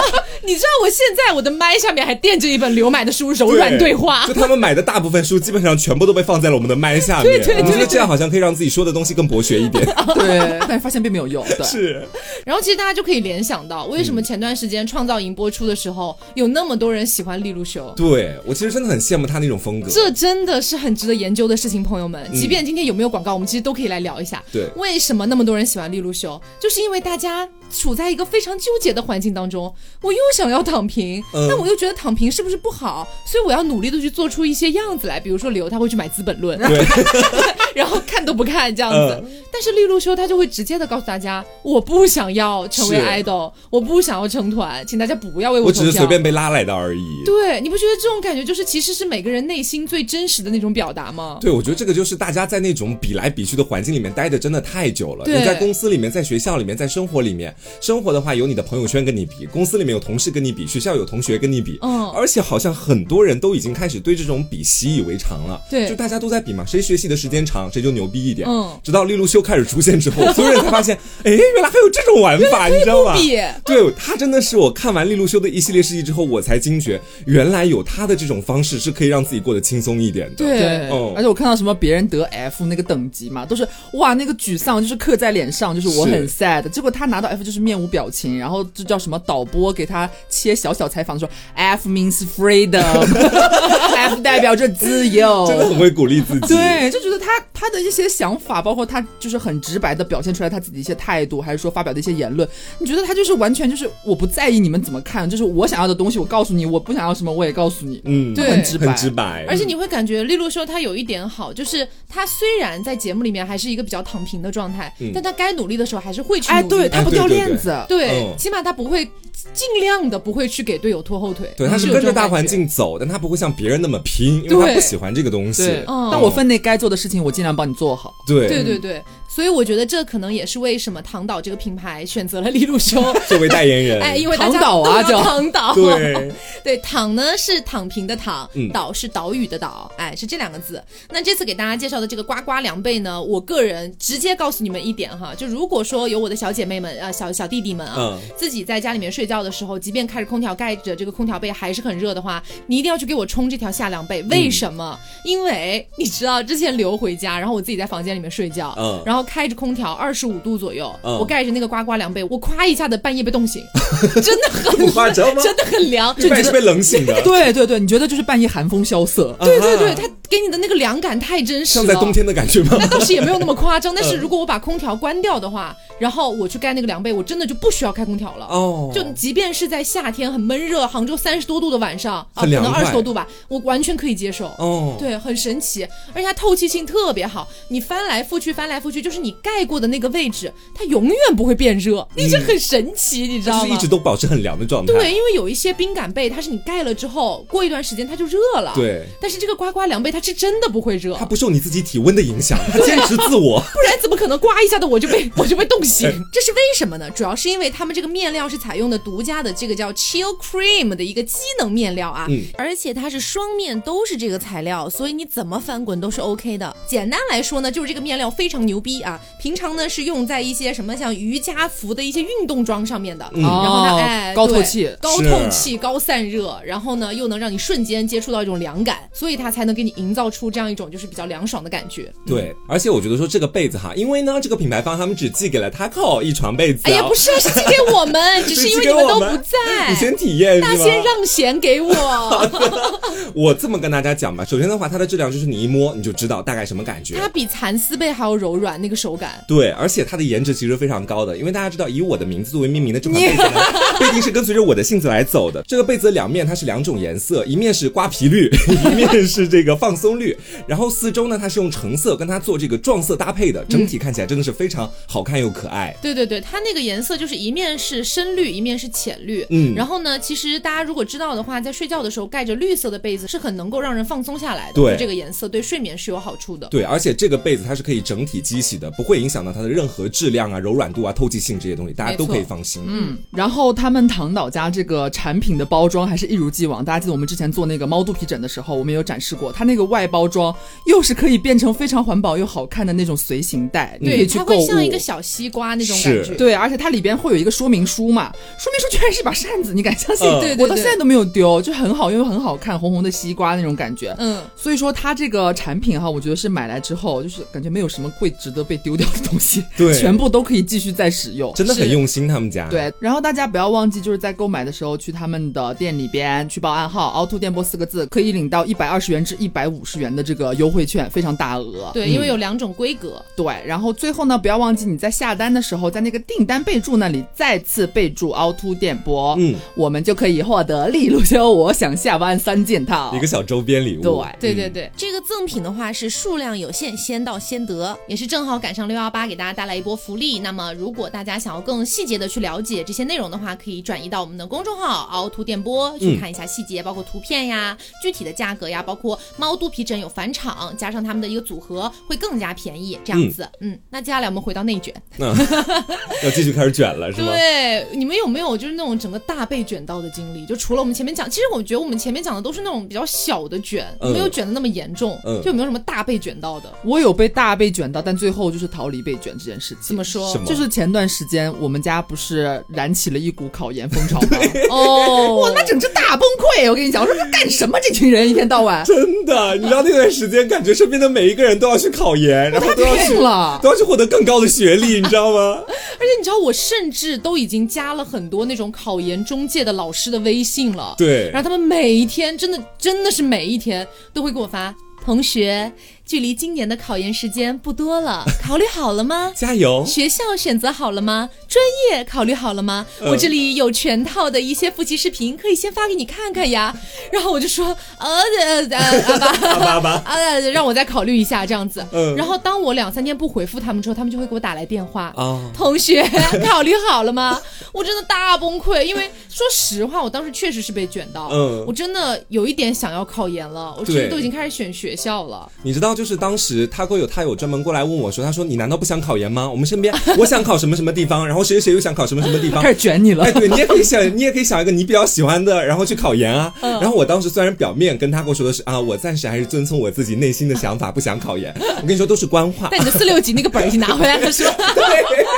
[0.45, 4.35] 你知道我现在我的麦下面还垫着一本刘买的书《柔软对话就》。
[4.37, 7.25] 他们买的大部分书，基本上全部都被放在了我们的麦下面。
[7.25, 9.85] 对对对我觉得这样好像可以让自己说的东西更博学一点。
[10.15, 11.45] 对，但是发现并没有用。
[11.57, 12.05] 对，是，
[12.45, 17.93] 然后其实大家就可以联想到，为什么前段时间《创造营》播出的时候，有那么多人喜欢利路修。
[17.97, 19.89] 对我其实真的很羡慕他那种风格。
[19.91, 22.31] 这真的是很值得研究的事情，朋友们。
[22.33, 24.43] 即便今天有没有广告，我们其实都可以来聊一下。
[24.53, 26.41] 对为什么那么多人喜欢利路修？
[26.61, 33.07] 就是因为大家处在一个非常纠结的环境当中，我又想要躺平，嗯但我又觉得躺平是不是不好？
[33.27, 35.19] 所以我要努力的去做出一些样子来。
[35.19, 36.85] 比如说刘他会去买《资本论》，对，
[37.75, 39.21] 然后看都不看这样子。
[39.23, 45.69] 嗯但是利路修他就会直接的告诉大家，我不想要成为是 idol，我不想要成团，请大家不要为投票。
[45.69, 47.23] 我只是随便被拉来的而已。
[47.27, 51.39] 对，你不觉得这种感觉就是其实是每个人内心最真实的那种表达吗？
[51.41, 55.25] 对，我觉得这个就是大家在那种比来比去的环境里面待的真的太久了。
[55.25, 61.79] 对你在公司里面，在学校里面，在生活里面，生活的话有你的朋友圈跟你比，公司里面有同事跟你比，学校有同学跟你比。
[61.83, 65.61] 嗯而且好像很多人都已经开始对这种比习以为常了。
[65.71, 68.49] 对就大家都在比嘛，谁学习的时间长，谁就牛逼一点。
[68.49, 73.17] 嗯直到利路修开始出现之后， 所有人才发现，哎，原来还有这种玩法，你知道吗？
[73.65, 80.37] 对他真的是我看完利路修的一系列事迹之后，我才惊觉，原来有他的这种方式是可以让自己过过得轻松一点的。
[80.37, 81.13] 对对，哦。
[81.15, 86.67] 而且我看到什么别人得 F 那个等级嘛，都是哇那个沮丧就是刻在脸上，就是我很 sad。
[86.71, 96.55] 结果他拿到 F 就是面无表情，然后就叫什么导播给他切小小采访说 F means freedom，F 代表着自由，真的很会鼓励自己。
[96.55, 115.11] 对，就觉得他他的一些想法，包括他就是很直白的表现出来他自己的一些态度，还是说发表的一些言论，你觉得他就是完全就是我不在意你们怎么看，就是我想要的东西我告诉你，我不想要什么我也告诉你，嗯，对很直白，很直白，而且你会感觉利路修他有一点好，就是他虽然在节目里面还是一个比较躺平的状态，嗯。
[115.15, 117.47] 但他该努力的时候还是会去哎，努力对他不掉对对对。
[117.47, 118.35] 链子，对嗯。
[118.39, 119.05] 起码他不会
[119.53, 121.53] 尽量的不会去给队友拖后腿。
[121.57, 122.47] 对，他是有跟着大环。
[122.47, 125.71] 境走，但他不会像别人那么拼，因为他不喜欢这个东西。
[125.87, 126.09] 嗯。
[126.11, 128.13] 但我分内该做的事情，我尽量帮你做好。
[128.27, 128.49] 对。
[128.49, 129.03] 对对对，
[129.35, 133.03] 所以我觉得这可能也是为什么唐岛这个品牌选择了利路修。
[133.27, 140.83] 作为代言人， 哎，因为大家唐岛啊都要就唐岛，对， 对，躺呢是躺平的躺，嗯岛是岛屿的岛，哎，是这两个字。
[141.11, 154.23] 那这次给大家介绍的这个呱呱凉被呢，我个人直接告诉你们一点哈，就如果说有我的小姐妹们啊、小小弟弟们啊，嗯自己在家里面睡觉的时候，即便开着空调盖着这个空调被还是很热的话，你一定要去给我冲这条夏凉被。
[154.25, 154.99] 为什么？
[155.25, 161.19] 因为你知道之前留回家，然后我自己在房间里面睡觉，嗯然后开着空调二十五度左右，嗯。
[161.19, 163.63] 我盖着那个呱呱凉被，我夸一下子半夜被冻醒，
[164.23, 165.43] 真的很不夸张吗？
[165.43, 171.85] 真的很凉，一般是被冷醒的， 对对对，你觉得就是半夜寒风萧瑟，对对对，啊它给你的那个凉感太真实了。
[171.85, 172.77] 像在冬天的感觉吗？
[172.81, 174.21] 那倒是也没有那么夸张， 但是嗯。
[174.23, 178.47] 如果我把空调关掉的话，然后我去盖那个凉被，我真的就不需要开空调了。
[178.47, 184.47] 哦，就即便是在夏天很闷热，杭州三十多度的晚上，啊，可能很凉快二十多度吧，我完全可以接受。
[184.59, 185.83] 哦，对，很神奇，
[186.15, 193.87] 而且它透气性特别好，你翻来覆去，翻来覆去，就是你盖过的那个位置，它永远不会变热，你这很神奇，你知道吗就是一直？
[193.93, 194.95] 都保持很凉的状态。
[194.95, 198.73] 对，因为有一些冰感被，它是你盖了之后，过一段时间它就热了。。
[198.75, 203.61] 对，但是这个呱呱凉被它是真的不会热，它不受你自己体温的影响，它坚持自我。
[203.75, 206.11] 不然怎么可能呱一下的我就被我就被冻醒？
[206.33, 207.11] 这是为什么呢？
[207.11, 216.75] 主要是因为他们这个面料是采用的独家的这个叫 Chill Cream 的一个机能面料啊，嗯而且它是双面都是这个材料，所以你怎么翻滚都是 OK 的。
[216.87, 232.13] 简单来说呢，就是这个面料非常牛逼啊，平常呢是用在一些什么像瑜伽服的一些运动装上面的，嗯然后呢，哦哎，高透气高透气、高散热，然后呢又能让你瞬间接触到一种凉感，所以它才能给你营造出这样一种就是比较凉爽的感觉。
[232.27, 236.91] 对，而且我觉得说这个被子哈，因为呢，这个品牌方他们只寄给了 Taco 一床被子、啊。
[236.91, 239.89] 哎呀，不是啊，是寄给我们， 只是因为你们都不在。
[239.91, 240.69] 你先体验是吗？
[240.69, 242.51] 大仙让贤给我，
[243.35, 247.17] 我这么跟大家讲吧，首先的话，它的质量就是你一摸你就知道大概什么感觉。
[247.17, 249.45] 它比蚕丝被还要柔软，那个手感。
[249.47, 253.61] 对，而且它的颜值其实非常高的，因为大家知道，以我的名字作为命名的这款被子呢，
[253.99, 255.63] 必定是跟随着我的性子来走的。
[255.67, 258.51] 这个被子的两面它是两种颜色，一面是瓜皮绿，
[258.91, 260.37] 一面是这个放松绿。
[260.67, 265.95] 然后四周呢，它是用橙色跟它做这个撞色搭配的，整体看起来真的是非常好看又可爱。
[266.01, 269.45] 对对对，它那个颜色就是一面是深绿，一面是浅绿。
[269.51, 274.75] 嗯然后呢，其实大家如果知道的话，在睡觉的时候盖着绿色的被子是很能够让人放松下来的。
[274.75, 276.67] 对就这个颜色对睡眠是有好处的。
[276.69, 282.83] 对，而且这个被子它是可以整体机洗的，不会影响到它的任何质量啊、柔软度啊、透气性这些东西，大家都可以放心。
[282.87, 290.55] 嗯，然后他们唐导家这个产品的包装还是一如既往，大家记得我们之前做那个猫肚皮枕的时候，我们有展示过，它那个外包装
[290.87, 294.49] 又是可以变成非常环保又好看的那种随行袋，你可对，以去购物。
[294.49, 296.35] 它会像一个小西瓜那种感觉。
[296.35, 300.27] 对，而且它里边会有一个说明书嘛，说明书居然是一把扇子，你敢相信？
[300.27, 304.15] 嗯对对对我到现在都没有丢，就很好，又很好看，红红的西瓜那种感觉。
[304.19, 311.53] 嗯，所以说它这个产品哈，我觉得是买来之后，就是感觉没有什么会值得被丢掉的东西，对 全部都可以继续再使用。
[311.55, 312.69] 真的很用心，他们家。
[312.69, 321.91] 对，然后大家不要忘记，就是在购买的时候去他们的店里边去报暗号“凹凸电波”四个字，可以领到一百二十元至一百五十元的这个优惠券，非常大额。
[321.93, 323.23] 对，因为有两种规格。
[323.37, 333.21] 对，然后最后呢，不要忘记你在下单的时候，在那个订单备注那里再次备注“凹凸电波”，嗯，我们就可以获得利路修我想下班三件套一。
[333.21, 334.03] 个小周边礼物。
[334.39, 340.39] 对对对对，这个赠品的话是数量有限，先到先得，也是正好赶上六幺八，给大家带来一波福利。
[340.41, 353.49] 那么，如果大家想要更细节的去了解这些内容的话，可以转移到我们的公众号“凹凸电波”去看一下细节，包括图片呀、具体的价格呀，包括猫肚肚皮枕有返场，加上他们的一个组合会更加便宜，这样子。
[353.61, 357.29] 嗯那接下来我们回到内卷，那要继续开始卷了是吗？
[357.29, 360.45] 对，你们有没有就是那种整个大被卷到的经历？
[360.47, 365.17] 就除了我们前面讲，其实我觉得我们前面讲的都是那种比较小的卷，嗯没有卷的那么严重。
[365.25, 366.69] 嗯就有没有什么大被卷到的？
[366.85, 369.79] 我有被大被卷到，但最后就是逃离被卷这件事情。
[369.81, 374.39] 怎么说就是前段时间我们家不是燃起了一股考研风潮吗？
[374.71, 376.69] 哦， 哇，那整只大崩溃！
[376.69, 377.79] 我跟你讲，我说这干什么？
[377.83, 383.61] 这群人一天到晚，真的，你知道那段时间，感觉身边的每一个人都要去考研，然后都要去病了。
[383.63, 385.63] 都要去获得更高的学历，你知道吗？
[385.67, 390.95] 而且你知道，我甚至都已经加了很多那种考研中介的老师的微信了。
[390.99, 394.75] 对然后他们每一天，真的真的是每一天都会给我发。
[395.05, 395.73] 同学，
[396.13, 399.33] 距离今年的考研时间不多了， 考虑好了吗？
[399.35, 399.83] 加油！
[399.87, 401.31] 学校选择好了吗？
[401.49, 402.85] 专业考虑好了吗？
[403.01, 406.77] 嗯我这里有全套的一些复习视频，可以先发给你看看呀。
[407.11, 411.83] 然后我就说，呃呃呃， 好吧，阿爸阿爸，啊，让我再考虑一下这样子。
[411.95, 415.05] 嗯然后当我两三天不回复他们之后，他们就会给我打来电话。
[415.17, 416.03] 啊同学，
[416.45, 417.41] 考虑好了吗？
[417.73, 425.51] 我真的大崩溃，因为说实话，我当时确实是被卷到，嗯我真的有一点想要考研了，我甚对至都已经开始选学校了。
[425.63, 429.49] 你知道，就是当时他哥有他有专门过来问我说，他说你难道不想考研吗？
[429.49, 432.71] 我们身边我想考什么什么地方，然后谁谁谁又想考什么什么地方开。
[432.75, 433.33] 始卷你了哎，。
[433.33, 436.53] 对你也可以想， 你也可以想一个你比较喜欢的，然后去考研啊。
[436.61, 441.55] 然后我当时虽然表面跟他跟我说的是啊，我暂时还是遵从我自己内心的想法，不想考研。
[441.81, 442.69] 我跟你说，都是官话。
[442.73, 444.55] 但你的四六级那个本儿已经拿回来了，是吧？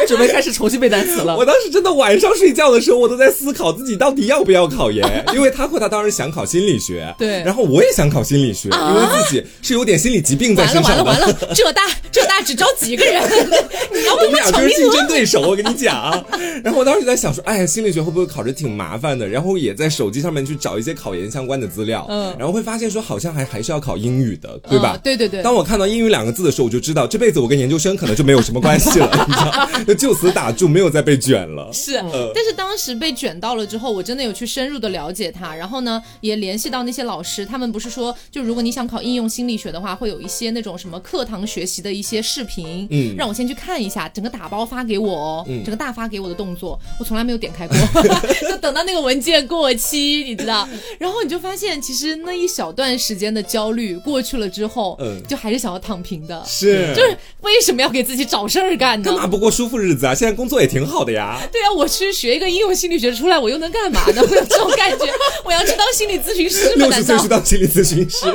[0.07, 1.37] 准备开始重新背单词了。
[1.37, 11.05] 我当时真的晚上睡觉的时候，我都在思考自己到底要不要考研， 因为他和他当时想考心理学，对然后我也想考心理学，因为自己是有点心理疾病在完了身上的。
[11.05, 13.23] 完了 完了，浙大浙大只招几个人，
[13.93, 14.91] 你要我为们俩就是竞？
[14.91, 16.25] 争对手，我跟你讲。
[16.63, 19.27] 然后我当时就在想说，哎呀，心理学会不会考着挺麻烦的？
[19.29, 24.93] 然后也在手机上面去找一些考研相关的资料，嗯然后会发现说，好像还还是要考英语的，对吧？
[24.97, 31.69] 嗯对对对当我看到英语两个字的时候，我就知道这辈子我跟研究生可能就没有什么关系了，你知道，就就此打住，没有再被卷了。
[31.73, 31.95] 是，
[32.35, 47.77] 但是当时被卷到了之后，我真的有去深入的了解他，然后呢，也联系到那些老师，他们不是说，就如果你想考应用心理学的话，会有一些那种什么课堂学习的一些视频，嗯让我先去看一下，整个打包发给我哦，嗯整个大发给我的动作，我从来没有点开过，
[48.49, 59.05] 就等到那个文件过期，你知道， 然后你就发现，其实那一小段时间的焦虑过去了之后，嗯就还是想要躺平的，是，就是为什么要给自己找事儿干呢？
[59.05, 60.15] 干嘛不过舒服日子啊？
[60.15, 61.39] 现在工作也挺好的呀。
[61.53, 64.23] 对啊，我去学一个应用心理学出来，我又能干嘛呢？
[64.23, 65.07] 我有这种感觉，
[65.45, 66.87] 我要去当心理咨询师吗？
[66.87, 67.29] 六十难道岁去？
[67.29, 68.27] 当心理咨询师，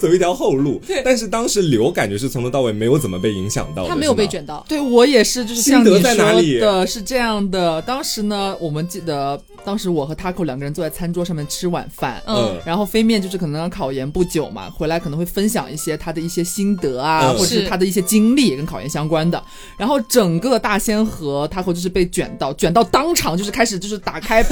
[0.00, 0.80] 走一条后路。
[1.04, 4.28] 但是当时刘感觉是从头到尾没有怎么被影响到，他没有被。
[4.28, 7.80] 卷到，对我也是，就是心得像你说在哪里的，是这样的。
[7.80, 19.42] 当时呢，我们记得当时我和 Taco 两个人坐在餐桌上面吃晚饭，嗯然后飞面就是可能考研不久嘛，回来可能会分享一些他的一些心得啊，嗯或者是是他的一些经历跟考研相关的。
[19.78, 24.44] 然后整个大仙和 Taco 就是被卷到，卷到当场就是开始就是打开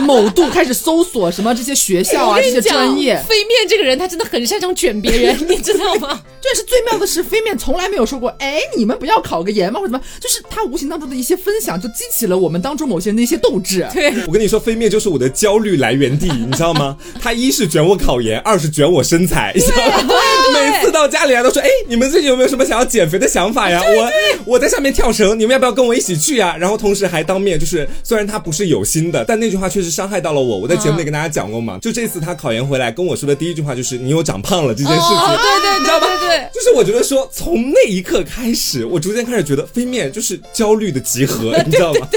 [0.00, 3.16] 某度开始搜索什么这些学校啊 这些专业。
[3.28, 6.22] 飞面这个人他真的很擅长卷别人， 你知道吗？
[6.40, 9.78] 这是最妙的是，飞面从来没有说过，哎，你们不要考个研吗？
[9.78, 10.00] 或者什么？
[10.18, 13.86] 就是他无形当中的一些分享，就激起了我们当中某些人的一些斗志。
[13.92, 16.96] 对，我跟你说，飞面就是我的焦虑来源地，你知道吗？
[17.20, 20.14] 他一是卷我考研，二是卷我身材，你知道吗？
[20.54, 23.82] 每次到家里来都说，哎，你们最近有没有什么想要减肥的想法呀？
[23.84, 26.56] 我我在下面跳绳，你们要不要跟我一起去呀？
[26.58, 30.56] 然后同时还当面就是，虽然他不是有心的，但那句话确实伤害到了我。
[30.56, 35.16] 我在节目里跟大家讲过嘛，就这次他考研回来跟我说的第一句话就是，你又长胖了这件事情。
[35.16, 36.50] 哦，对对你知道吗对对对。
[36.52, 42.08] 就是我觉得说，从那一刻开始，我逐渐开始觉得飞面就是焦虑的集合， 你知道吗？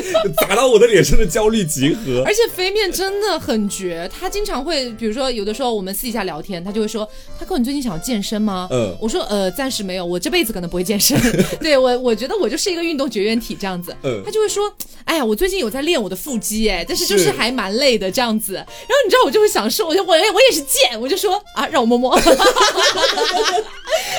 [0.41, 2.23] 砸到我的脸上的焦虑集合。
[2.25, 7.07] 而且飞面真的很绝，他经常会，比如说有的时候我们私底下聊天，他就会说
[7.39, 11.17] ：“他哥，你最近想要健身吗？”嗯我说：“呃，暂时没有，我这辈子可能不会健身。
[11.59, 14.71] 对我，我觉得我就是一个运动绝缘体这样子。”嗯他就会说
[15.05, 22.13] ：“哎呀，我最近有在练我的腹肌，哎，但是就是是还蛮累的这样子。”然后你知道我就会想说，我就我我也是贱，我就说啊，让我摸摸。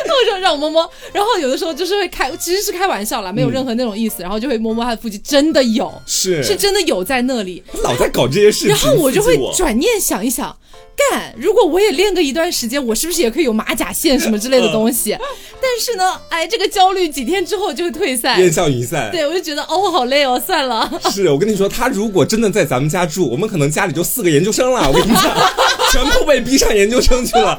[0.06, 7.62] 我说让我摸摸，然后有的时候就是会开，其实是开玩笑啦，没有任何那种意思，然后就会摸摸他的腹肌，真的有，是是真的有在那里。
[7.82, 10.56] 老在搞这些事情，然后我就会转念想一想，
[11.10, 15.18] 干，如果我也练个一段时间，我是不是也可以有马甲线什么之类的东西？
[15.60, 18.38] 但是呢，哎，这个焦虑几天之后就会退散。
[18.40, 19.10] 烟消云散。
[19.10, 20.88] 对，我就觉得哦，好累哦，算了。
[21.10, 24.88] 是我跟你说，他如果真的在咱们家住，我们可能家里就四个研究生了。
[24.88, 25.34] 我跟你讲，
[25.90, 27.58] 全部被逼上研究生去了。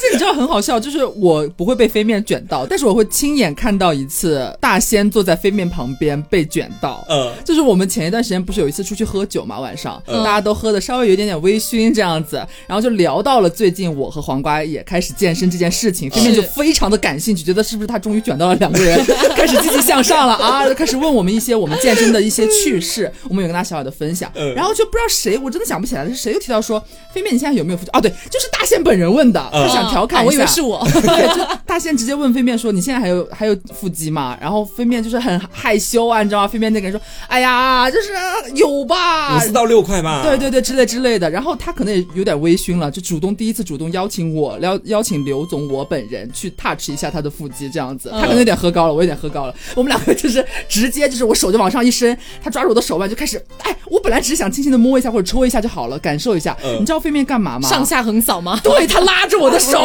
[0.00, 7.04] 而且你知道很好笑，就是我不会被飞面卷到，但是我会亲眼看到一次大仙坐在飞面旁边被卷到。
[7.10, 12.36] 嗯就是我们前一段时间不是有一次出去喝酒嘛，晚上、嗯大家都喝的稍微有一点点微醺这样子，
[12.66, 18.98] 然后就聊到了最近我和黄瓜也开始健身这件事情，飞面就非常的感兴趣，觉得是不是他终于卷到了两个人，
[19.36, 26.82] 开始积极向上了啊，就开始问我们一些我们健身的一些趣事，我们有跟他小小的分享，嗯然后就不知道谁，我真的想不起来了是谁又提到说
[27.12, 27.90] 飞面你现在有没有腹肌？
[27.92, 30.86] 哦，对，就是大仙本人问的，嗯他想调侃啊一下，我以为是我。
[31.00, 36.48] 对，就 大仙直接问飞面说：“你现在还有还有腹肌吗？”然后飞面就是很害羞啊，你知道吗？
[36.48, 38.08] 飞面那个人说：“哎呀，就是
[38.54, 39.40] 有吧五。
[39.40, 40.22] 四到六块吧。
[40.22, 41.28] 对对对，之类之类的。
[41.30, 48.10] 然后他可能也有点微醺了，就主动第一次主动邀请我，邀邀请刘总我本人去 touch 一下他的腹肌，这样子。
[48.12, 49.54] 他可能有点喝高了，我有点喝高了。
[49.74, 56.56] 我们两个就是直接就是我手就往上一伸，他抓住我的手腕就开始，哎，我本来只是想轻轻的摸一下或者戳一下就好了，感受一下。
[56.64, 57.68] 嗯你知道飞面干嘛吗？
[57.68, 58.58] 上下横扫吗？
[58.64, 59.79] 对他拉着我的手，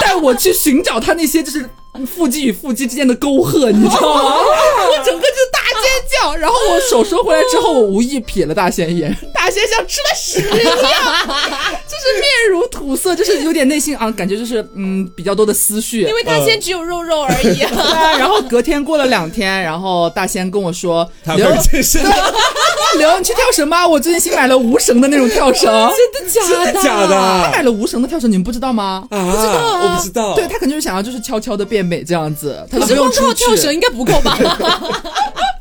[0.00, 1.68] 带我去寻找他那些就是
[2.06, 4.34] 腹肌与腹肌之间的沟壑，你知道吗？
[4.36, 16.02] 我整个就大尖叫，然后我手收回来之后，我无意瞥了大仙一眼， 大仙像吃了屎一样，就是面如土色，就是有点内心啊，感觉就是嗯比较多的思绪。
[16.02, 17.70] 因为他现在只有肉肉而已啊。
[17.72, 22.02] 对啊，然后隔天过了两天，然后大仙跟我说：“他刘健身，
[22.98, 25.64] 刘，你去跳绳吧，我最近新买了无绳的那种跳绳。”
[26.12, 27.08] 真的假真的假的
[27.44, 29.04] 他买了无绳的跳绳，你们不知道吗？
[29.10, 29.18] 啊？
[29.18, 30.34] 我不知道。
[30.34, 33.44] 对他可能就是想要就是悄悄的变美这样子，他不用出去。
[33.44, 34.36] 跳绳应该不够吧？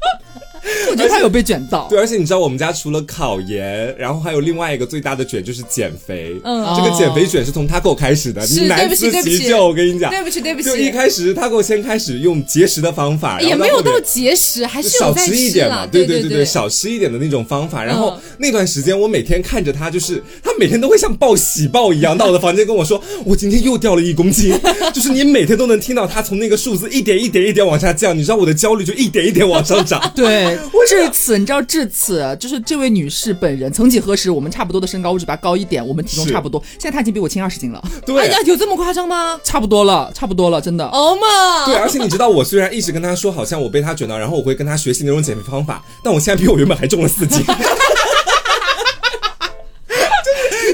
[0.89, 1.88] 我觉得他有被卷到。
[1.89, 6.36] 对，而且你知道我们家除了考研，然后还有另外一个最大的卷就是减肥。
[6.43, 9.67] 嗯这个减肥卷是从 Taco 开始的，是你难辞对不起对不起其咎。
[9.67, 17.84] 我跟你讲，对不起对不起就一开始 Taco 先开始用节食的方法，也没有到节食，还是少吃一点嘛，对对对对，少吃一点的那种方法。
[17.84, 24.58] 然后嗯那段时间，我每天看着他，就是他每天都会像报喜报一样到我的房间跟我说，我今天又掉了一公斤。
[24.93, 30.01] 就是你每天都能听到他从那个数字一点一点一点往下降，你知道我的焦虑就一点一点往上涨。
[30.15, 38.38] 对，至此你知道至此就是这位女士本人，曾几何时我们差不多的身高，我只比她高一点，我们体重差不多，现在她已经比我轻二十斤了，哎对呀，。
[38.45, 39.39] 有这么夸张吗？
[39.43, 40.84] 差不多了，差不多了，真的。
[40.88, 47.43] 哦嘛，对，而且你知道，我虽然一直跟她说，好像我被她卷到，然后我会跟她学习那种减肥方法，但我现在比我原本还重了四斤，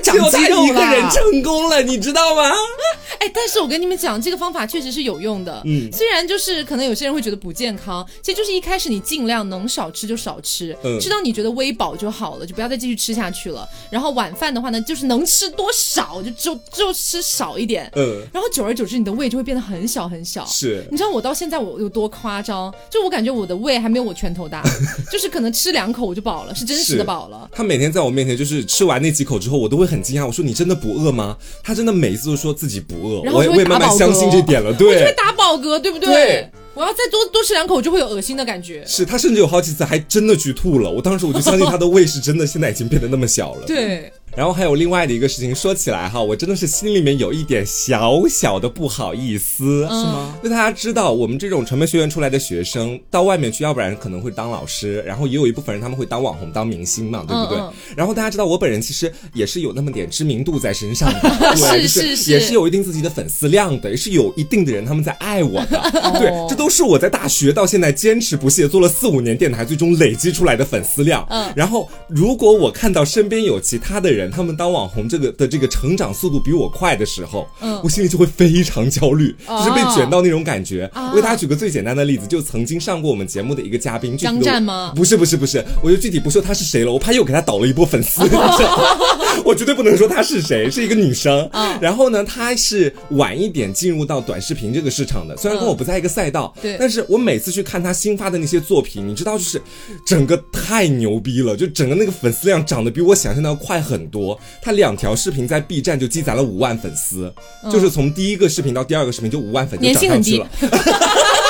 [0.02, 1.10] 长 只有他肌肉一个人啦。
[1.10, 2.50] 成功了，你知道吗？
[3.20, 5.62] 哎，但是我跟你们讲，这个方法确实是有用的。
[5.66, 13.68] 嗯虽然就是可能有些人会觉得不健康，其实就是一开始你尽量能少吃就少吃，嗯吃到你觉得微饱就好了，就不要再继续吃下去了。
[13.90, 17.90] 然后晚饭的话呢，就是能吃多少就就就吃少一点。
[17.96, 20.46] 嗯，然后久而久之，你的胃就会变得很小很小。
[20.46, 22.74] 是你知道我到现在我有多夸张？
[22.90, 24.64] 就我感觉我的胃还没有我拳头大，
[25.12, 27.50] 就是可能吃两口我就饱了，是真实的饱了。
[27.52, 30.26] 他每天在我面前，就是吃完那几口之后，我都会很惊讶。
[30.26, 34.70] 我说：“你真的不饿吗？”他真的每一次都说自己不饿，然后就会我也我也慢慢相信这点了。
[34.70, 36.08] 我就会对，打饱嗝，对不对？
[36.08, 38.84] 对我要再多多吃两口，我就会有恶心的感觉。
[38.86, 40.90] 是他甚至有好几次还真的去吐了。
[40.90, 43.66] 我当时我就相信他的胃是真的，现在已经变得那么小了。。
[43.66, 49.88] 对，然后还有另外的一个事情，说起来哈，我真的是心里面有一点小小的不好意思。
[49.90, 50.36] 嗯是吗？
[50.44, 57.58] 就大家知道，我们这种传媒学院出来的学生，到外面去，要不然可能会当老师，然后也有一部分人他们会当网红、当明星嘛，对不对？
[57.60, 61.20] 嗯嗯然后大家知道，我本人其实也是有那么点知名度在身上的，
[61.56, 71.26] 对，是就是是也是有一定自己的粉丝量的，也是有一定的人他们在爱我的， 对，这都是我在大学到现在坚持不懈做了四五年电台，最终累积出来的粉丝量。
[71.30, 80.90] 嗯然后如果我看到身边有其他的人，他们当网红这个的这个成长速度比我快的时候，嗯我心里就会非常焦虑，哦就是被卷到那种感觉。
[80.94, 88.22] 啊我给大家举个最简单的例子，就曾经上过我们节目的一个嘉宾，具体张的湛吗不是不是不是，我就具体不说他是谁了，我怕又给他倒了一波粉丝。
[89.46, 91.48] 我绝对不能说她是谁，是一个女生。
[91.54, 99.62] 嗯然后呢，她是晚一点进入到短视频这个市场的，虽然跟我不在一个赛道，嗯对但是我每次去看她新发的那些作品，你知道，就是
[100.06, 104.40] 整个太牛逼了，就整个那个粉丝量涨得比我想象的要快很多。
[104.62, 107.32] 她两条视频在 B 站就积攒了五万粉丝，
[107.72, 110.50] 就是从第一个视频到第二个视频就五万粉就涨上去了。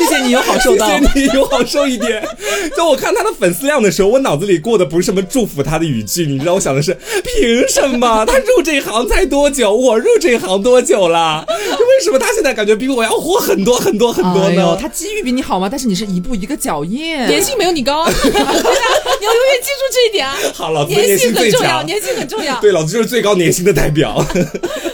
[0.00, 0.86] 谢谢你有好受到。
[0.88, 2.22] 谢谢你有好受一点。
[2.76, 11.44] 就我看他的粉丝量的时候，我脑子里过的不是什么祝福他的语句，你知道，我想的是凭什么他入这行才多久，我入这行多久了？
[11.50, 14.74] 为什么他现在感觉比我要火很多很多很多呢？
[14.76, 15.68] 哎，他机遇比你好吗？
[15.70, 17.26] 但是你是一步一个脚印。
[17.26, 20.36] 年薪没有你高，对啊，你要永远记住这一点啊。
[20.54, 21.86] 好，老子的年年薪很重要，强。
[21.86, 22.60] 年薪很重要。
[22.60, 24.24] 对，老子就是最高年薪的代表。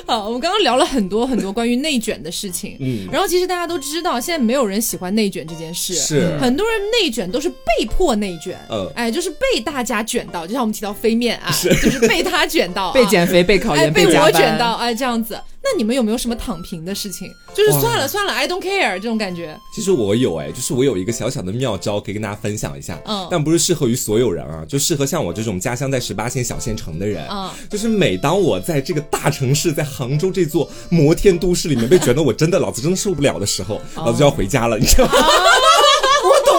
[0.07, 15.37] 好，我们刚刚聊了很多很多关于内卷的事情，嗯然后其实大家都知道，现在没有人喜欢内卷这件事，是很多人内卷都是被迫内卷，嗯哎，就是被大家卷到，就像我们提到飞面啊，是就是被他卷到、啊，被减肥、被考哎，研、被加班我卷到，哎，这样子。
[15.69, 17.35] 那你们有没有什么躺平的事情？
[17.53, 19.59] 就是算了算了，I don't care 这种感觉。
[19.75, 35.13] 其实我有哎，就是我有一个小小的妙招可以跟大家分享一下，嗯但不是适合于所有人啊，就适合像我这种家乡在十八线小县城的人，嗯就是每当我在这个大城市，在杭州这座摩天都市里面被卷得我真的老子真的受不了的时候，老子就要回家了，你知道吗？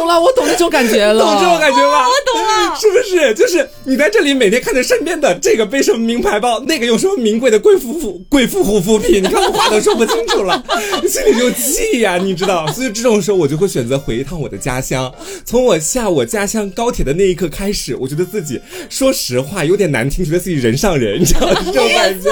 [0.08, 2.08] 了，我懂那种感觉了，懂这种感觉吗？
[2.08, 3.34] 我懂了，是不是？
[3.36, 10.64] 就是你在这里每天看着身边的这个背什么名牌包，那个用什么名贵的贵妇护贵妇护肤品，你看我话都说不清楚了，
[11.08, 12.68] 心里就气呀、你知道？
[12.72, 15.14] 所以这种时候我就会选择回一趟我的家乡。
[15.46, 22.30] 从我下我家乡高铁的那一刻开始，我觉得自己说实话有点难听，觉得自己人上人，你知道这种感觉。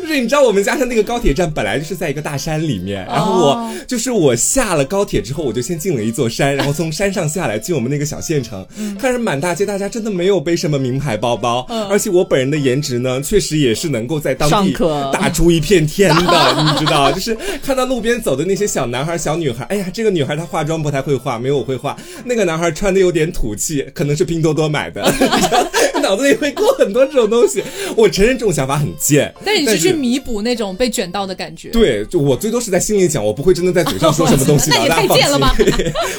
[0.00, 8.66] 就是你知道我们家乡那个高铁站本来就是在一个大山里面，然后我就是我下了高铁之后，我就先进了一座山，然后从山上下来进我们那个小县城，
[8.98, 14.74] 看着满大街大家真的没有背什么名牌包包，而且我本人的颜值呢，确实也是能够在当地
[15.12, 16.22] 打出一片天的，
[16.72, 25.02] 你知道，就是看到路边走的那些小男孩、小女孩，哎呀，这个女孩她化妆不太会化，没有我会化，那个男孩穿的有点土气，可能是拼多多买的，
[26.10, 27.62] 脑子里会过很多这种东西。
[27.96, 31.70] 我承认这种想法很贱， 但你是去弥补那种被卷到的感觉。
[31.70, 35.54] 对，就我最多是在心里讲，我不会真的在嘴上说什么东西的， 太贱了吧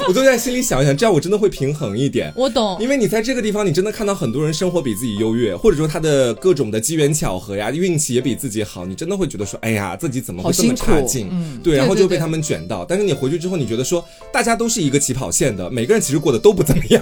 [0.08, 2.32] 我都在心里想一想，这样我真的会平衡一点。
[2.38, 11.28] 我懂，因为你在这个地方，你真的看到很多人生活比自己优越，或者说他的各种的机缘巧合呀，运气也比自己好，你真的会觉得说，哎呀，自己怎么会这么差劲？
[11.30, 12.86] 嗯对，然后就被他们卷到。
[12.86, 17.02] 但是你回去之后，你觉得说，大家都是一个起跑线的，每个人其实过得都不怎么样。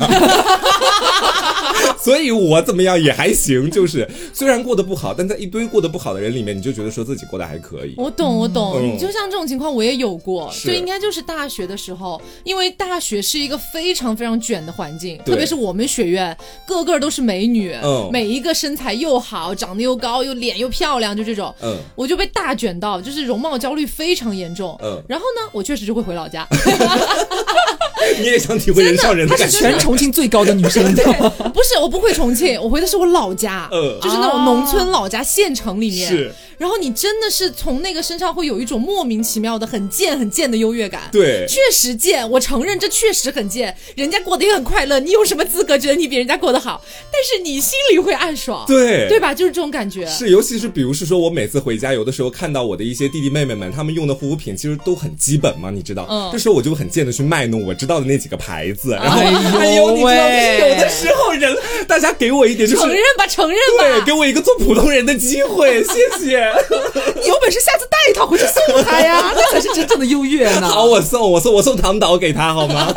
[2.04, 7.94] 所以我怎么样也还行，就是虽然过得不好，但在一堆过得不好的人里面，你就觉得说自己过得还可以。
[7.98, 8.78] 我懂，我懂。
[8.80, 16.36] 嗯就像这种情况，我也有过，是就应该就是大学的时候，因为大学是一个非常非常卷的环境，特别是我们学院，
[16.66, 21.54] 个个都是美女，嗯每一个身材又好，长得又高，又脸又漂亮，就这种。
[21.62, 24.78] 嗯我就被大卷到，就是容貌焦虑非常严重。
[24.84, 26.48] 嗯然后呢，我确实就会回老家，
[28.20, 29.60] 你也想体会人上人的感觉？
[29.60, 30.84] 全重庆最高的女生？
[31.54, 36.10] 不是，我不回重庆， 我回的是我老家，嗯就是那种农村老家县城里面。
[36.10, 41.10] 是，然后你真的是从那个身上会有一种莫名其妙的很贱很贱的优越感。
[41.12, 46.82] 对，确实贱，我承认这确实很贱，人家过得也很快乐，你有什么资格觉得你比人家过得好？
[47.12, 49.34] 但是你心里会暗爽，对对吧？
[49.34, 50.06] 就是这种感觉。
[50.06, 56.06] 是，尤其是比如是说，我每次回家，有的时候看到我的一些弟弟妹妹们，他们用的护肤品其实都很基本嘛，你知道。
[56.10, 62.90] 嗯这时候我就很贱的去卖弄我知道的那几个牌子，然后哎呦哎呦，你知道，就是有的时候人，大家给我一点就是承。
[62.90, 64.06] 认吧，承认吧对，吧。
[64.06, 66.40] 给我一个做普通人的机会， 谢谢。
[67.28, 70.68] 有本事下次带一套回去送他呀，那才是真正的优越呢。
[70.68, 72.94] 好，我送，我送，我送唐导给他好吗？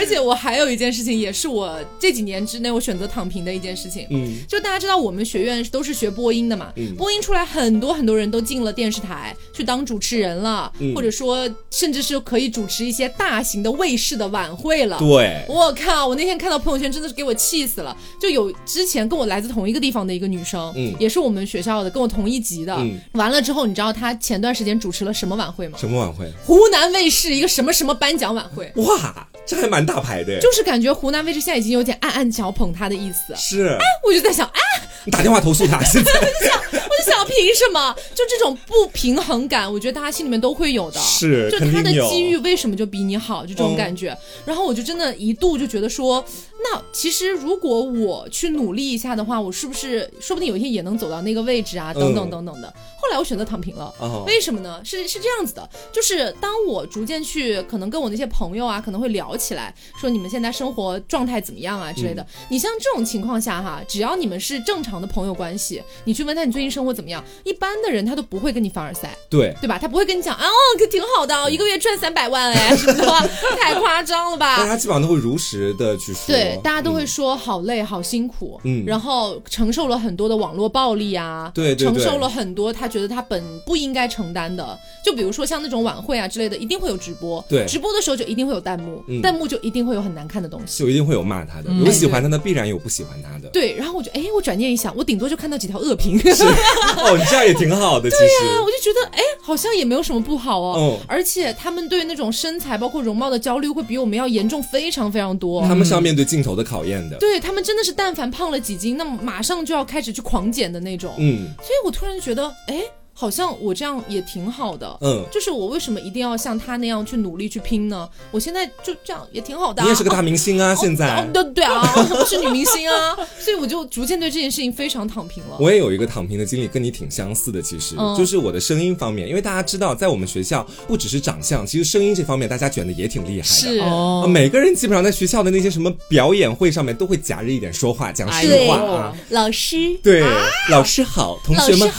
[0.00, 4.06] 而且我还有一件事情，也是我这几年之内我选择躺平的一件事情。
[4.08, 14.98] 嗯，就大家知道我们学院都是学播音的嘛，嗯播音出来很多很多人都进了电视台去当主持人了，嗯或者说甚至是可以主持一些大型的卫视的晚会了。
[14.98, 16.06] 对，我靠！
[16.06, 17.94] 我那天看到朋友圈，真的是给我气死了。
[18.18, 22.74] 就有之前跟我来自同一个地方的一个女生，嗯也是我们学校的，跟我同一级的。
[22.74, 25.76] 嗯完了之后，你知道她前段时间主持了什么晚会吗？
[25.78, 26.32] 什么晚会？
[26.46, 30.38] 湖南卫视一个什么什么颁奖晚会，哇，这还蛮大牌的。
[30.40, 33.34] 就是感觉湖南卫视现在已经有点暗暗小捧他的意思。
[33.36, 34.60] 是，哎我就在想，哎，
[35.04, 36.80] 你打电话投诉他，现在 我就想，
[37.26, 37.94] 凭什么？
[38.14, 41.00] 就这种不平衡感，我觉得大家心里面都会有的。
[41.00, 43.44] 是就他的机遇为什么就比你好？
[43.46, 44.16] 就这种感觉。
[44.44, 46.24] 然后我就真的一度就觉得说，
[46.62, 51.92] 那其实如果我去努力一下的话，我是不是说不定有一天也能走到那个位置啊？
[51.94, 52.72] 等等嗯等等的。
[53.00, 53.92] 后来我选择躺平了。
[53.98, 54.80] 哦为什么呢？
[54.84, 62.24] 是是这样子的，就是当我逐渐去可能跟我那些朋友啊，可能会聊起来，说你们现在生活状态怎么样啊之类的。
[62.48, 69.16] 你像这种情况下哈，只要你们是正常的朋友关系，你去问他你最近生活怎么样，一般的人他都不会跟你凡尔赛。
[69.28, 69.78] 对，对吧？
[69.78, 73.30] 他不会跟你讲啊，哦，可挺好的，一个月赚三百万哎，什么的，
[73.60, 74.56] 太夸张了吧？
[74.62, 76.22] 大家基本上都会如实的去说。
[76.28, 90.82] 对，大家都会嗯说好累、好辛苦，嗯然后承受了很多的网络暴力啊，对对对承受了很多他觉得他本不应该承担的，就比如说像那种晚会啊之类的，一定会有直播，对直播的时候就一定会有弹幕，嗯弹幕就一定会有很难看的东西。
[90.82, 93.48] 就一定会有骂他的，嗯有喜欢他的，必然有不喜欢他的。
[93.50, 96.44] 对，然后我就哎，我转念一想，我顶多就看到几条恶评，是
[97.04, 98.24] 哦，你这样也挺好的，其实。
[98.24, 100.76] 啊，我就觉得哎，好像也没有什么不好哦。
[100.78, 105.62] 嗯而且他们对那种身材包括容貌的焦虑会比我们要严重非常非常多。
[105.62, 107.16] 他们是要面对镜头的考验的。
[107.18, 111.14] 对他们真的是，但凡胖了几斤，那么马上就要开始去狂减的那种。
[111.18, 112.82] 嗯，所以我突然觉得，哎。
[113.20, 114.96] 好像我这样也挺好的。
[115.02, 118.08] 嗯，就是我为什么一定要像他那样去努力去拼呢？
[118.30, 119.84] 我现在就这样也挺好的、啊。
[119.84, 121.28] 你也是个大明星啊，现在哦，。
[121.34, 121.84] 对对啊，
[122.26, 125.58] 是女明星啊， 所以我就逐渐对这件事情非常躺平了。
[125.60, 127.60] 我也有一个躺平的经历，跟你挺相似的。
[127.60, 133.44] 其实、嗯就是我的声音方面，因为大家知道，在我们学校不只是长相，其实声音这方面大家卷的也挺厉害的。
[133.44, 139.14] 是哦啊，每个人基本上在学校的那些什么表演会上面都会夹着一点说话，讲实对话啊。
[139.28, 140.24] 老师，对，
[140.70, 141.90] 老师好，同学们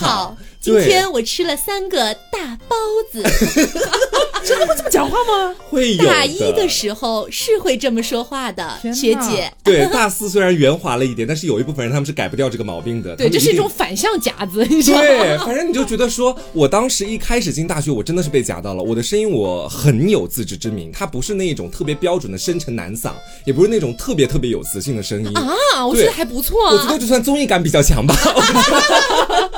[0.62, 2.76] 今天我吃了三个大包
[3.12, 3.24] 子。
[4.46, 5.56] 真的会这么讲话吗？
[5.70, 9.52] 会 有大一的时候是会这么说话的，学姐。
[9.64, 13.16] 对，大四虽然圆滑了一点，但是有一部分人他们是改不掉这个毛病的。
[13.16, 15.04] 对，这是一种反向夹子，你知道吗？
[15.04, 18.84] 对，反正你就觉得说，我当时一开始进大学，我真的是被夹到了。
[18.84, 23.12] 我的声音我很有自知之明，它不是那种特别标准的深沉男嗓，
[23.46, 25.38] 也不是那种特别特别有磁性的声音。
[25.38, 26.74] 啊，我觉得还不错啊。
[26.74, 28.16] 我觉得就算综艺感比较强吧。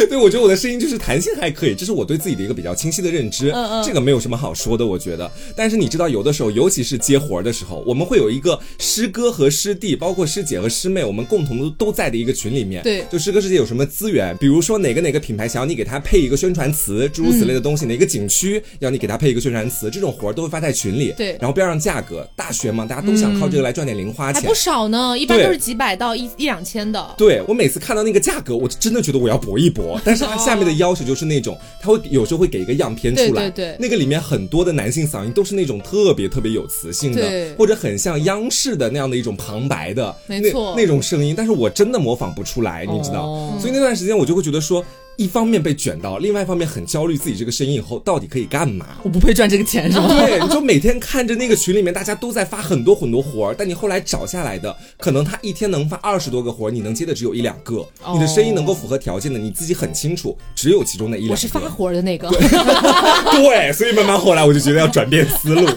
[0.08, 3.50] 对，我觉得我的声音就是弹性还可以，这是我对自己的一个比较清晰的认知。
[3.50, 5.30] 嗯嗯这个没有什么好说的，我觉得。
[5.56, 12.82] 但是你知道，有的时候，尤其是接活儿的时候，我们会有一个师哥和师弟，包括师姐和师妹，我们共同都都在的一个群里面。
[12.82, 21.14] 对就师哥师姐有什么资源，比如说哪个哪个品牌想要你给他配一个宣传词，诸如此类的东西，哪个景区要你给他配一个宣传词，这种活儿都会发在群里。
[21.16, 24.42] 对然后标上价格，大学嘛，大家都想靠这个来赚点零花钱。
[24.42, 27.14] 还不少呢，一般都是几百到一一两千的。
[27.16, 29.85] 对我每次看到那个价格，我就真的觉得我要搏一搏。
[30.04, 43.22] 但是它下面的要求就是那种，它会有时候会给一个样片出来，对对对那个里面很多的男性嗓音都是那种特别特别有磁性的对，或者很像央视的那样的一种旁白的，那没错那种声音，但是我真的模仿不出来，你知道？
[43.22, 44.84] 哦所以那段时间我就会觉得说。
[45.16, 48.86] 一方面被卷到，另外一方面很焦虑自己这个生意以后到底可以干嘛。
[49.02, 50.08] 我不配赚这个钱是吗？
[50.08, 57.86] 对，你就每天看着那个群里面大家都在发很多很多活儿，但你后来找下来的，可能他一天能发二十多个活儿，你能接的只有一两个。
[58.12, 61.32] 你的生意能够符合条件的，你自己很清楚，只有其中的一两个。
[61.32, 62.28] 我是发活的那个，
[63.32, 65.68] 对，所以慢慢后来我就觉得要转变思路，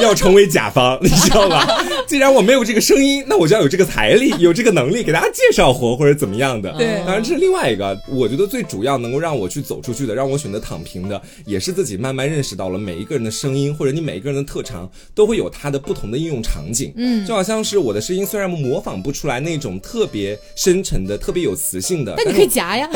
[0.00, 1.66] 要成为甲方，你知道吧？
[2.06, 6.72] 既然我没有这个声音，那我就要有这个财力，有这个能力给大家介绍活或者怎么样的。
[6.74, 16.92] 对当然这是另外一个，我觉得最主要能够让我去走出去的，让我选择躺平的，也是自己慢慢认识到了每一个人的声音或者你每一个人的特长都会有它的不同的应用场景。
[16.96, 22.88] 嗯，就好像是我的声音虽然模仿不出来那种特别深沉的、特别有磁性的，但你可以夹呀。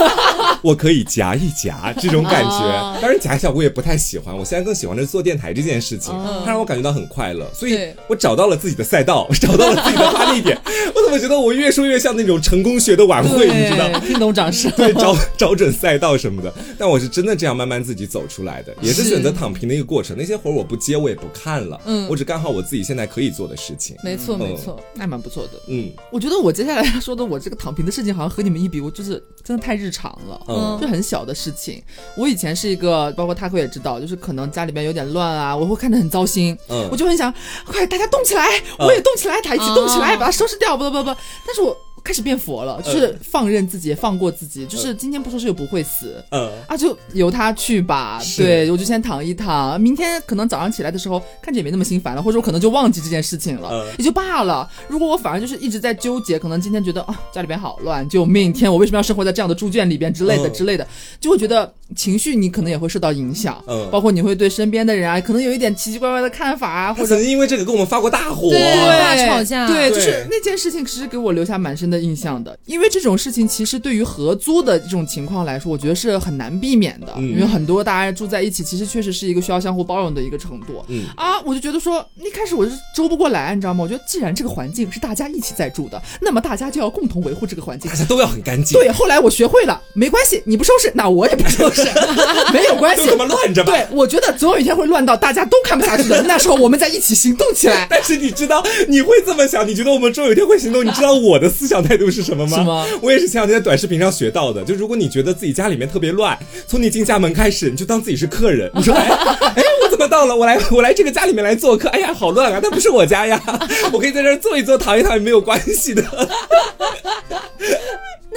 [0.62, 2.50] 我可以夹一夹这种感觉。
[2.50, 6.12] 哦当然夹一下我也不太喜欢，我现在更喜欢的是做电台这件事情，
[6.44, 7.50] 它让我感觉到很快乐。
[7.54, 7.78] 所以
[8.08, 10.58] 我找到了自己的赛道，我找到了自己的发力点。
[10.94, 13.88] 我怎么觉得我越说越像那种成功学的晚会，你知道？
[14.00, 14.70] 对，听懂掌声。
[14.76, 20.16] 对，找 找准赛道什么的，但我是真的这样慢慢自己走出来的，也是选择躺平的一个过程。
[20.18, 23.96] 那些活儿我不接，我也不看了，嗯我只干好我自己现在可以做的事情。
[24.04, 24.78] 没错，嗯没错。
[24.94, 25.60] 那蛮不错的。
[25.68, 30.40] 嗯我觉得我接下来要说的我这个躺平的事情，好像和你们一比，我就是真的太日常了。
[30.48, 31.82] 嗯就很小的事情。
[32.16, 37.32] 我以前是一个，包括他会也知道，就是可能家里边有点乱啊，我会看得很糟心，嗯我就很想，
[37.64, 38.46] 快大家动起来，
[38.78, 41.16] 我也动起来，大家一起动起来，啊把它收拾掉，不不不不。
[41.46, 46.22] 但是我开始变佛了，就是放任自己，放过自己，就是今天不出事又不会死。
[46.30, 48.20] 嗯啊，就由他去吧。
[48.36, 54.68] 对，我就先躺一躺，明天可能早上起来的时候，看着也没那么心烦了，或者我可能就忘记这件事情了，嗯也就罢了。
[54.88, 58.52] 如果我反而就是一直在纠结，可能今天觉得啊家里边好乱，救命！
[58.52, 60.86] 天，我为什么要生活在这样的猪圈里边之类的嗯之类的，
[61.20, 68.48] 就会觉得情绪你可能也会受到影响，嗯包括你会对身边的人啊，可能有一点奇奇怪怪的看法啊，或者他曾经因为这个跟我们发过大火。
[68.50, 72.56] 对对大吵架对，就是那件事情，其实给我留下蛮深的印象的。
[72.66, 77.12] 因为这种事情，其实对于合租的这种情况来说，我觉得是很难避免的。
[77.16, 80.84] 嗯因为很多大家住在一起，其实确实是一个需要相互包容的一个程度。
[80.88, 83.82] 嗯啊，我就觉得说，一开始我是周不过来，你知道吗？
[83.82, 87.96] 我觉得既然这个环境是大家一起在住的，那么大家就要共同维护这个环境大。
[87.96, 88.78] 家 都要很干净。
[88.78, 91.82] 对，后来我学会了，没关系，你不收拾，那我也不收拾，
[92.52, 93.10] 没有关系就。
[93.10, 93.72] 这么乱着吧。
[93.72, 97.86] 对，我觉得总有一天会乱到大家都看不下去的，那时候我们再一起行动起来。
[97.90, 99.66] 但是你知道你会这么想？
[99.66, 100.84] 你觉得我们终有一天会行动？
[100.84, 102.86] 你知道我的思想态度是什么吗？
[103.00, 104.62] 我也是前两天在短视频上学到的。
[104.64, 108.70] 就如果你觉得自己家里面特别乱，从你进家门开始，你就当自己是客人。
[108.74, 110.36] 你说，哎，哎，我怎么到了？
[110.36, 111.88] 我来，我来这个家里面来做客。
[111.90, 112.60] 哎呀，好乱啊！
[112.62, 113.40] 那不是我家呀，
[113.92, 116.02] 我可以在这儿坐一坐，躺一躺，也没有关系的。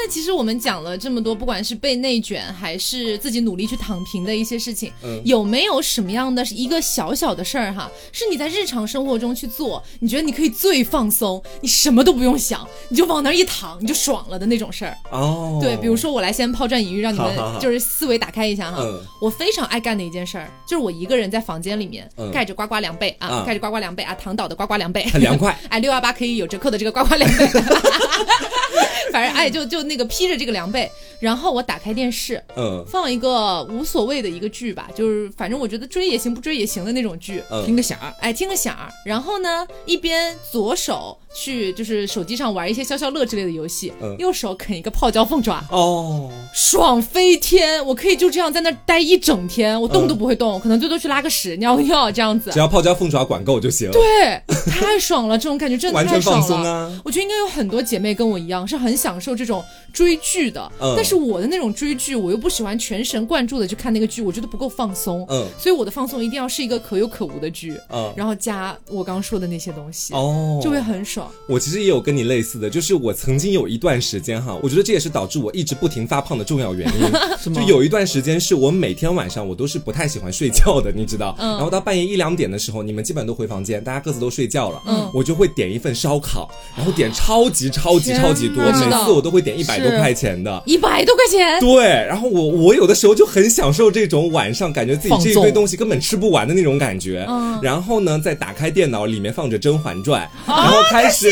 [0.06, 14.93] 那其实我们讲了这么多，不管是被内卷还是自己努力去躺平的一些事情，嗯有没有什么样的一个小小的事儿哈，是你在日常生活中去做，你觉得你可以最放松，你什么都不用想，你就往那儿一躺，你就爽了的那种事儿？
[15.10, 18.80] 哦对，比如说我来先抛砖引玉，让你们就是思维打开一下哈。
[18.82, 25.58] 嗯我非常爱干的一件事儿，就是我一个人在房间里面、嗯盖着呱呱凉被啊，啊盖着呱呱凉被啊，躺倒的呱呱凉被，很凉快。
[25.70, 27.47] 哎，六幺八可以有折扣的这个呱呱凉被，
[29.14, 30.89] 反正哎，就就那那个披着这个凉被，
[31.20, 37.44] 然后我打开电视，嗯放一个无所谓的一个剧吧，就是反正我觉得追也行，不追也行的那种剧。
[37.52, 47.86] 嗯，听个响儿，哎，听个响儿，然后呢，一边左手去就是手机上玩一些消消乐之类的游戏，嗯右手啃一个泡椒凤爪，哦，爽飞天！
[47.86, 52.58] 我可以就这样在那儿待一整天，我动都不会动，可能最多去拉个屎、尿个尿这样子只。
[52.58, 53.91] 要泡椒凤爪管够就行。
[53.91, 54.41] 对，
[54.72, 56.41] 太爽了，这种感觉真的太爽了。
[56.41, 60.72] 放松啊我觉得应该有很多姐妹跟我一样，是很享受这种追剧的。
[60.82, 65.26] 嗯但是我的那种追剧，我又不喜欢全神贯注的去看那个剧，我觉得不够放松。
[65.30, 71.30] 嗯所以我的放松一定要是一个可有可无的剧，嗯，然后加我刚刚说的那些东西，哦，就会很爽。
[71.48, 77.54] 我其实也有跟你类似的，就是我曾经有一段时间哈，我觉得这也是导致我一直不停发胖的重要原因。
[77.54, 81.36] 就有一段时间是我每天晚上我都是不太喜欢睡觉的，你知道。
[81.40, 84.82] 嗯然后到半夜一两点的时候，你们基本都回房间，大家各自都睡觉了。
[84.88, 90.61] 嗯我就会点一份烧烤，然后点超级超级超级多，每次我都会点一百多块钱的。
[90.66, 97.26] 一百多块钱，对，然后我我有的时候就很享受这种晚上感觉自己这一堆东西根本吃不完的那种感觉。
[97.30, 101.32] 嗯然后呢，再打开电脑，里面放着《甄嬛传》，啊然后开始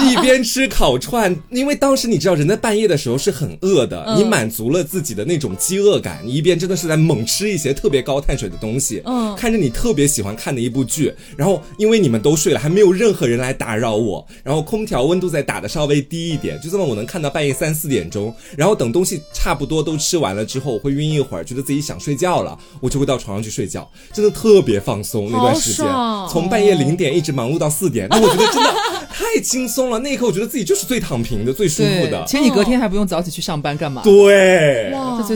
[0.10, 4.18] 一边吃烤串，因为当时你知道人在半夜的时候是很饿的，嗯。
[4.18, 9.34] 你满足了自己的那种饥饿感，你一边真的是在猛吃一些特别高碳水的东西，嗯。
[9.36, 25.86] 看着你特别喜欢看的一部剧，然后因为你们都睡了，还没有任何人来打扰我，然后空调温度再打的稍微低一点，就这么我能看到半夜三四点钟，然后等东西差不多都吃完了之后，我会晕一会儿，觉得自己想睡觉了，我就会到床上去睡觉，真的特别放松那段时间。
[26.30, 28.70] 从半夜零点一直忙碌到四点，那我觉得真的
[29.10, 32.24] 太轻松了，那一刻我觉得自己就是最躺平的、最舒服的。
[32.26, 34.02] 其实你隔天还不用早起去上班干嘛？
[34.02, 34.92] 对，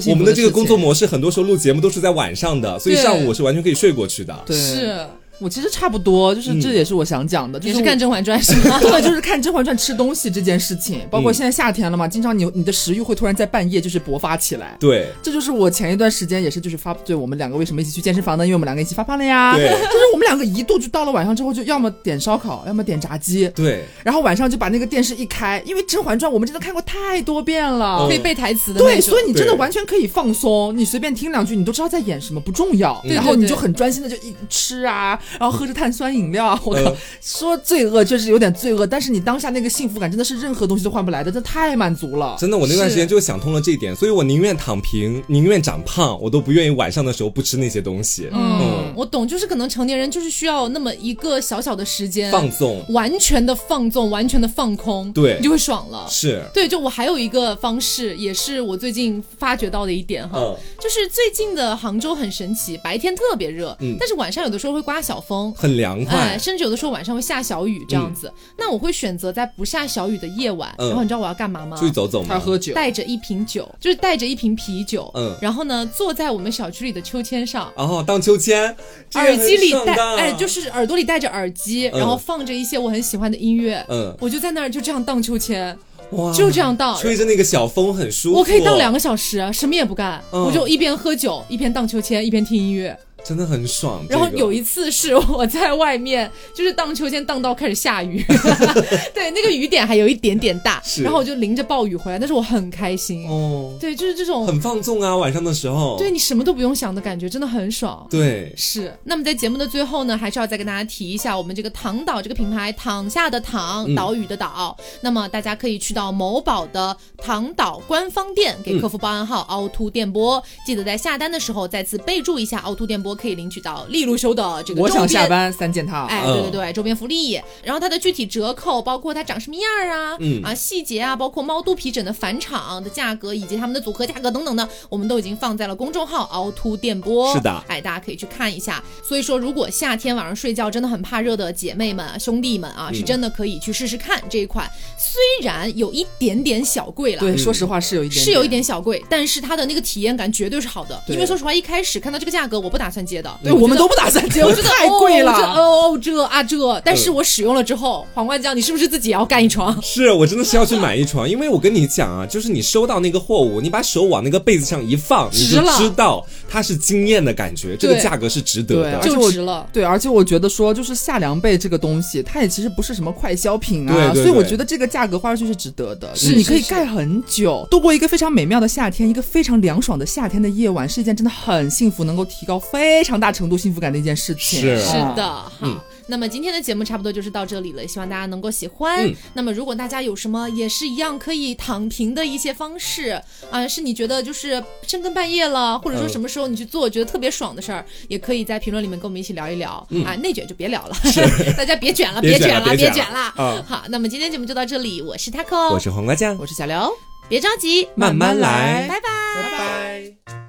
[0.07, 4.43] 我们的这个工作模式，很多时候录节目都是在晚上的，所以上午我是完全可以睡过去的。
[4.47, 5.07] 对，是
[5.39, 8.79] 我其实差不多，就是嗯这也是我想讲的，就也是看《甄嬛传》是吗？
[8.83, 14.77] 对，就是看《甄嬛传》吃东西这件事情，包括嗯现在夏天了嘛，经常你你的食欲会突然在半夜就是勃发起来。
[14.81, 18.45] 对这就是我前一段时间也是，就是发，对我们两个为什么一起去健身房呢？
[18.47, 19.55] 因为我们两个一起发胖了呀。
[19.57, 27.99] 对就是我们两个一度就到了晚上之后，就要么点烧烤，要么点炸鸡，对，然后晚上就把那个电视一开，因为《甄嬛传》我们真的看过太多遍了。
[28.03, 33.01] 嗯可以背台词的对，所以你真的完全可以放松，你随便听两句，你都知道在演什么，不重要。
[33.03, 36.97] 对然后你就很专心的就一吃啊，然后喝着碳酸饮料啊， 我靠，嗯。
[37.21, 42.37] 说罪恶确实有点罪恶，但是你当下那个幸福感真的是任何东西都换不来的，真的太满足了。
[42.39, 43.15] 真的，我那段时间是。
[43.15, 48.29] 就想通了这一点，所以我宁愿躺平，宁愿长胖，我都不愿意晚上的时候不吃那些东西。
[48.33, 52.85] 嗯，我懂，就是可能成年人就是需要那么一个小小的时间，放纵。
[52.89, 55.37] 完全的放纵，完全的放空，对。
[55.37, 56.07] 你就会爽了。
[56.09, 60.57] 是，对，就我还有一个方式，也是我最近发觉到的一点哈，嗯。
[60.81, 63.97] 就是最近的杭州很神奇，白天特别热，嗯。
[64.01, 65.53] 但是晚上有的时候会刮小风。
[65.57, 66.39] 很凉快哎，。
[66.39, 71.77] 甚至有的时候晚上会下小雨这样子，那我会选择在不下小雨的夜晚，嗯然后你知道我要干嘛吗？
[71.77, 72.29] 出去走走嘛。
[72.31, 78.75] 他喝酒，带着一瓶酒，就是带着一瓶啤酒，嗯然后呢坐在我们小区里的秋千上，哦，荡秋千，
[79.09, 85.77] 这个耳机里戴，哎，就是耳朵里戴着耳机，嗯然后放着一些我很喜欢的音乐，嗯，我就在那儿就这样荡秋千，
[86.11, 86.97] 哇，就这样荡。
[86.99, 88.39] 吹着那个小风很舒服。
[88.39, 92.97] 我可以荡两个小时，什么也不干，嗯我就一边喝酒一边荡秋千，一边听音乐。
[93.25, 94.05] 真的很爽。
[94.09, 98.23] 然后有一次是我在外面，就是荡秋千荡到开始下雨，
[99.15, 103.27] 对，那个雨点还有一点点大，是然后我就淋着暴雨回来，但是我很开心。
[103.29, 105.97] 哦，对，就是这种很放纵啊，晚上的时候。
[105.99, 108.07] 对你什么都不用想的感觉，真的很爽。
[108.11, 114.77] 对，是，那么在节目的最后呢，还是要再跟大家提一下我们这个躺岛这个品牌，躺下的躺，嗯岛屿的岛。
[115.01, 124.89] 那么大家可以去到某宝的躺岛官方店，给客服报暗号“凹凸电波”，记得在下单的时候再次备注一下“凹凸电波”，可以领取到利路修的这个我。
[124.89, 126.07] 想下班三件套。
[126.07, 137.35] 哎，嗯对对对，周边福利，然后它的具体折扣，包括它长什么样儿啊，嗯啊细节啊，包括猫肚皮枕的返场的价格，以及他们的组合价格等等的，我们都已经放在了公众号凹凸电波。
[137.35, 138.83] 是的哎，大家可以去看一下。
[139.03, 147.21] 所以说，如果夏天晚上睡觉真的很怕热的姐妹们、兄弟们啊，是嗯真的可以去试试看这一款，虽然有一点点小贵了。
[147.21, 148.49] 对，说实话是有一点，是有一。
[148.55, 151.03] 点小贵，但是它的那个体验感绝对是好的。
[151.09, 153.31] 因为说实话，一开始看到这个价格，我不打算接的。
[153.43, 155.33] 对，我们都不打算接，我觉得太贵了。
[155.33, 159.81] 哦这哦这啊这，但是我使用了之后，黄瓜酱，你是不是自己也要干一床？
[159.83, 168.99] 是我真的是要去买一床，因为我跟你讲啊，就是你收到那个货物，你把手往那个被子上一放，你就知道它是惊艳的感觉，这个价格是值得的。
[169.01, 169.67] 就值了。
[169.73, 184.61] 对，而且我觉得说，就是夏凉被这个东西，它也其实不是什么快消品啊，对对对所以我觉得这个价格花出去是值得的，是是你可以盖很久，度过一个非常美妙的夏天，一个非常凉爽的夏天的夜晚，是一件真的很幸福，能够提高非非常大程度幸福感的一件事情。
[184.61, 185.51] 是是啊的，好。
[185.63, 189.01] 嗯那么今天的节目差不多就是到这里了，希望大家能够喜欢。
[189.07, 193.19] 嗯那么如果大家有什么也是一样可以躺平的一些方式
[193.51, 199.71] 啊，是你觉得就是深更半夜了，或者说嗯什么时候你去做觉得特别爽的事儿，也可以在评论里面跟我们一起聊一聊、
[200.05, 200.15] 啊。
[200.17, 200.95] 内卷就别聊了，
[201.57, 203.19] 大家别卷了，别卷了别卷卷了。
[203.37, 206.93] 啊好，那么今天节目就到这里，我是 Taco，我是黄瓜酱，我是小刘，
[207.31, 209.09] 别着急，慢慢来拜拜。
[209.35, 210.44] 拜拜。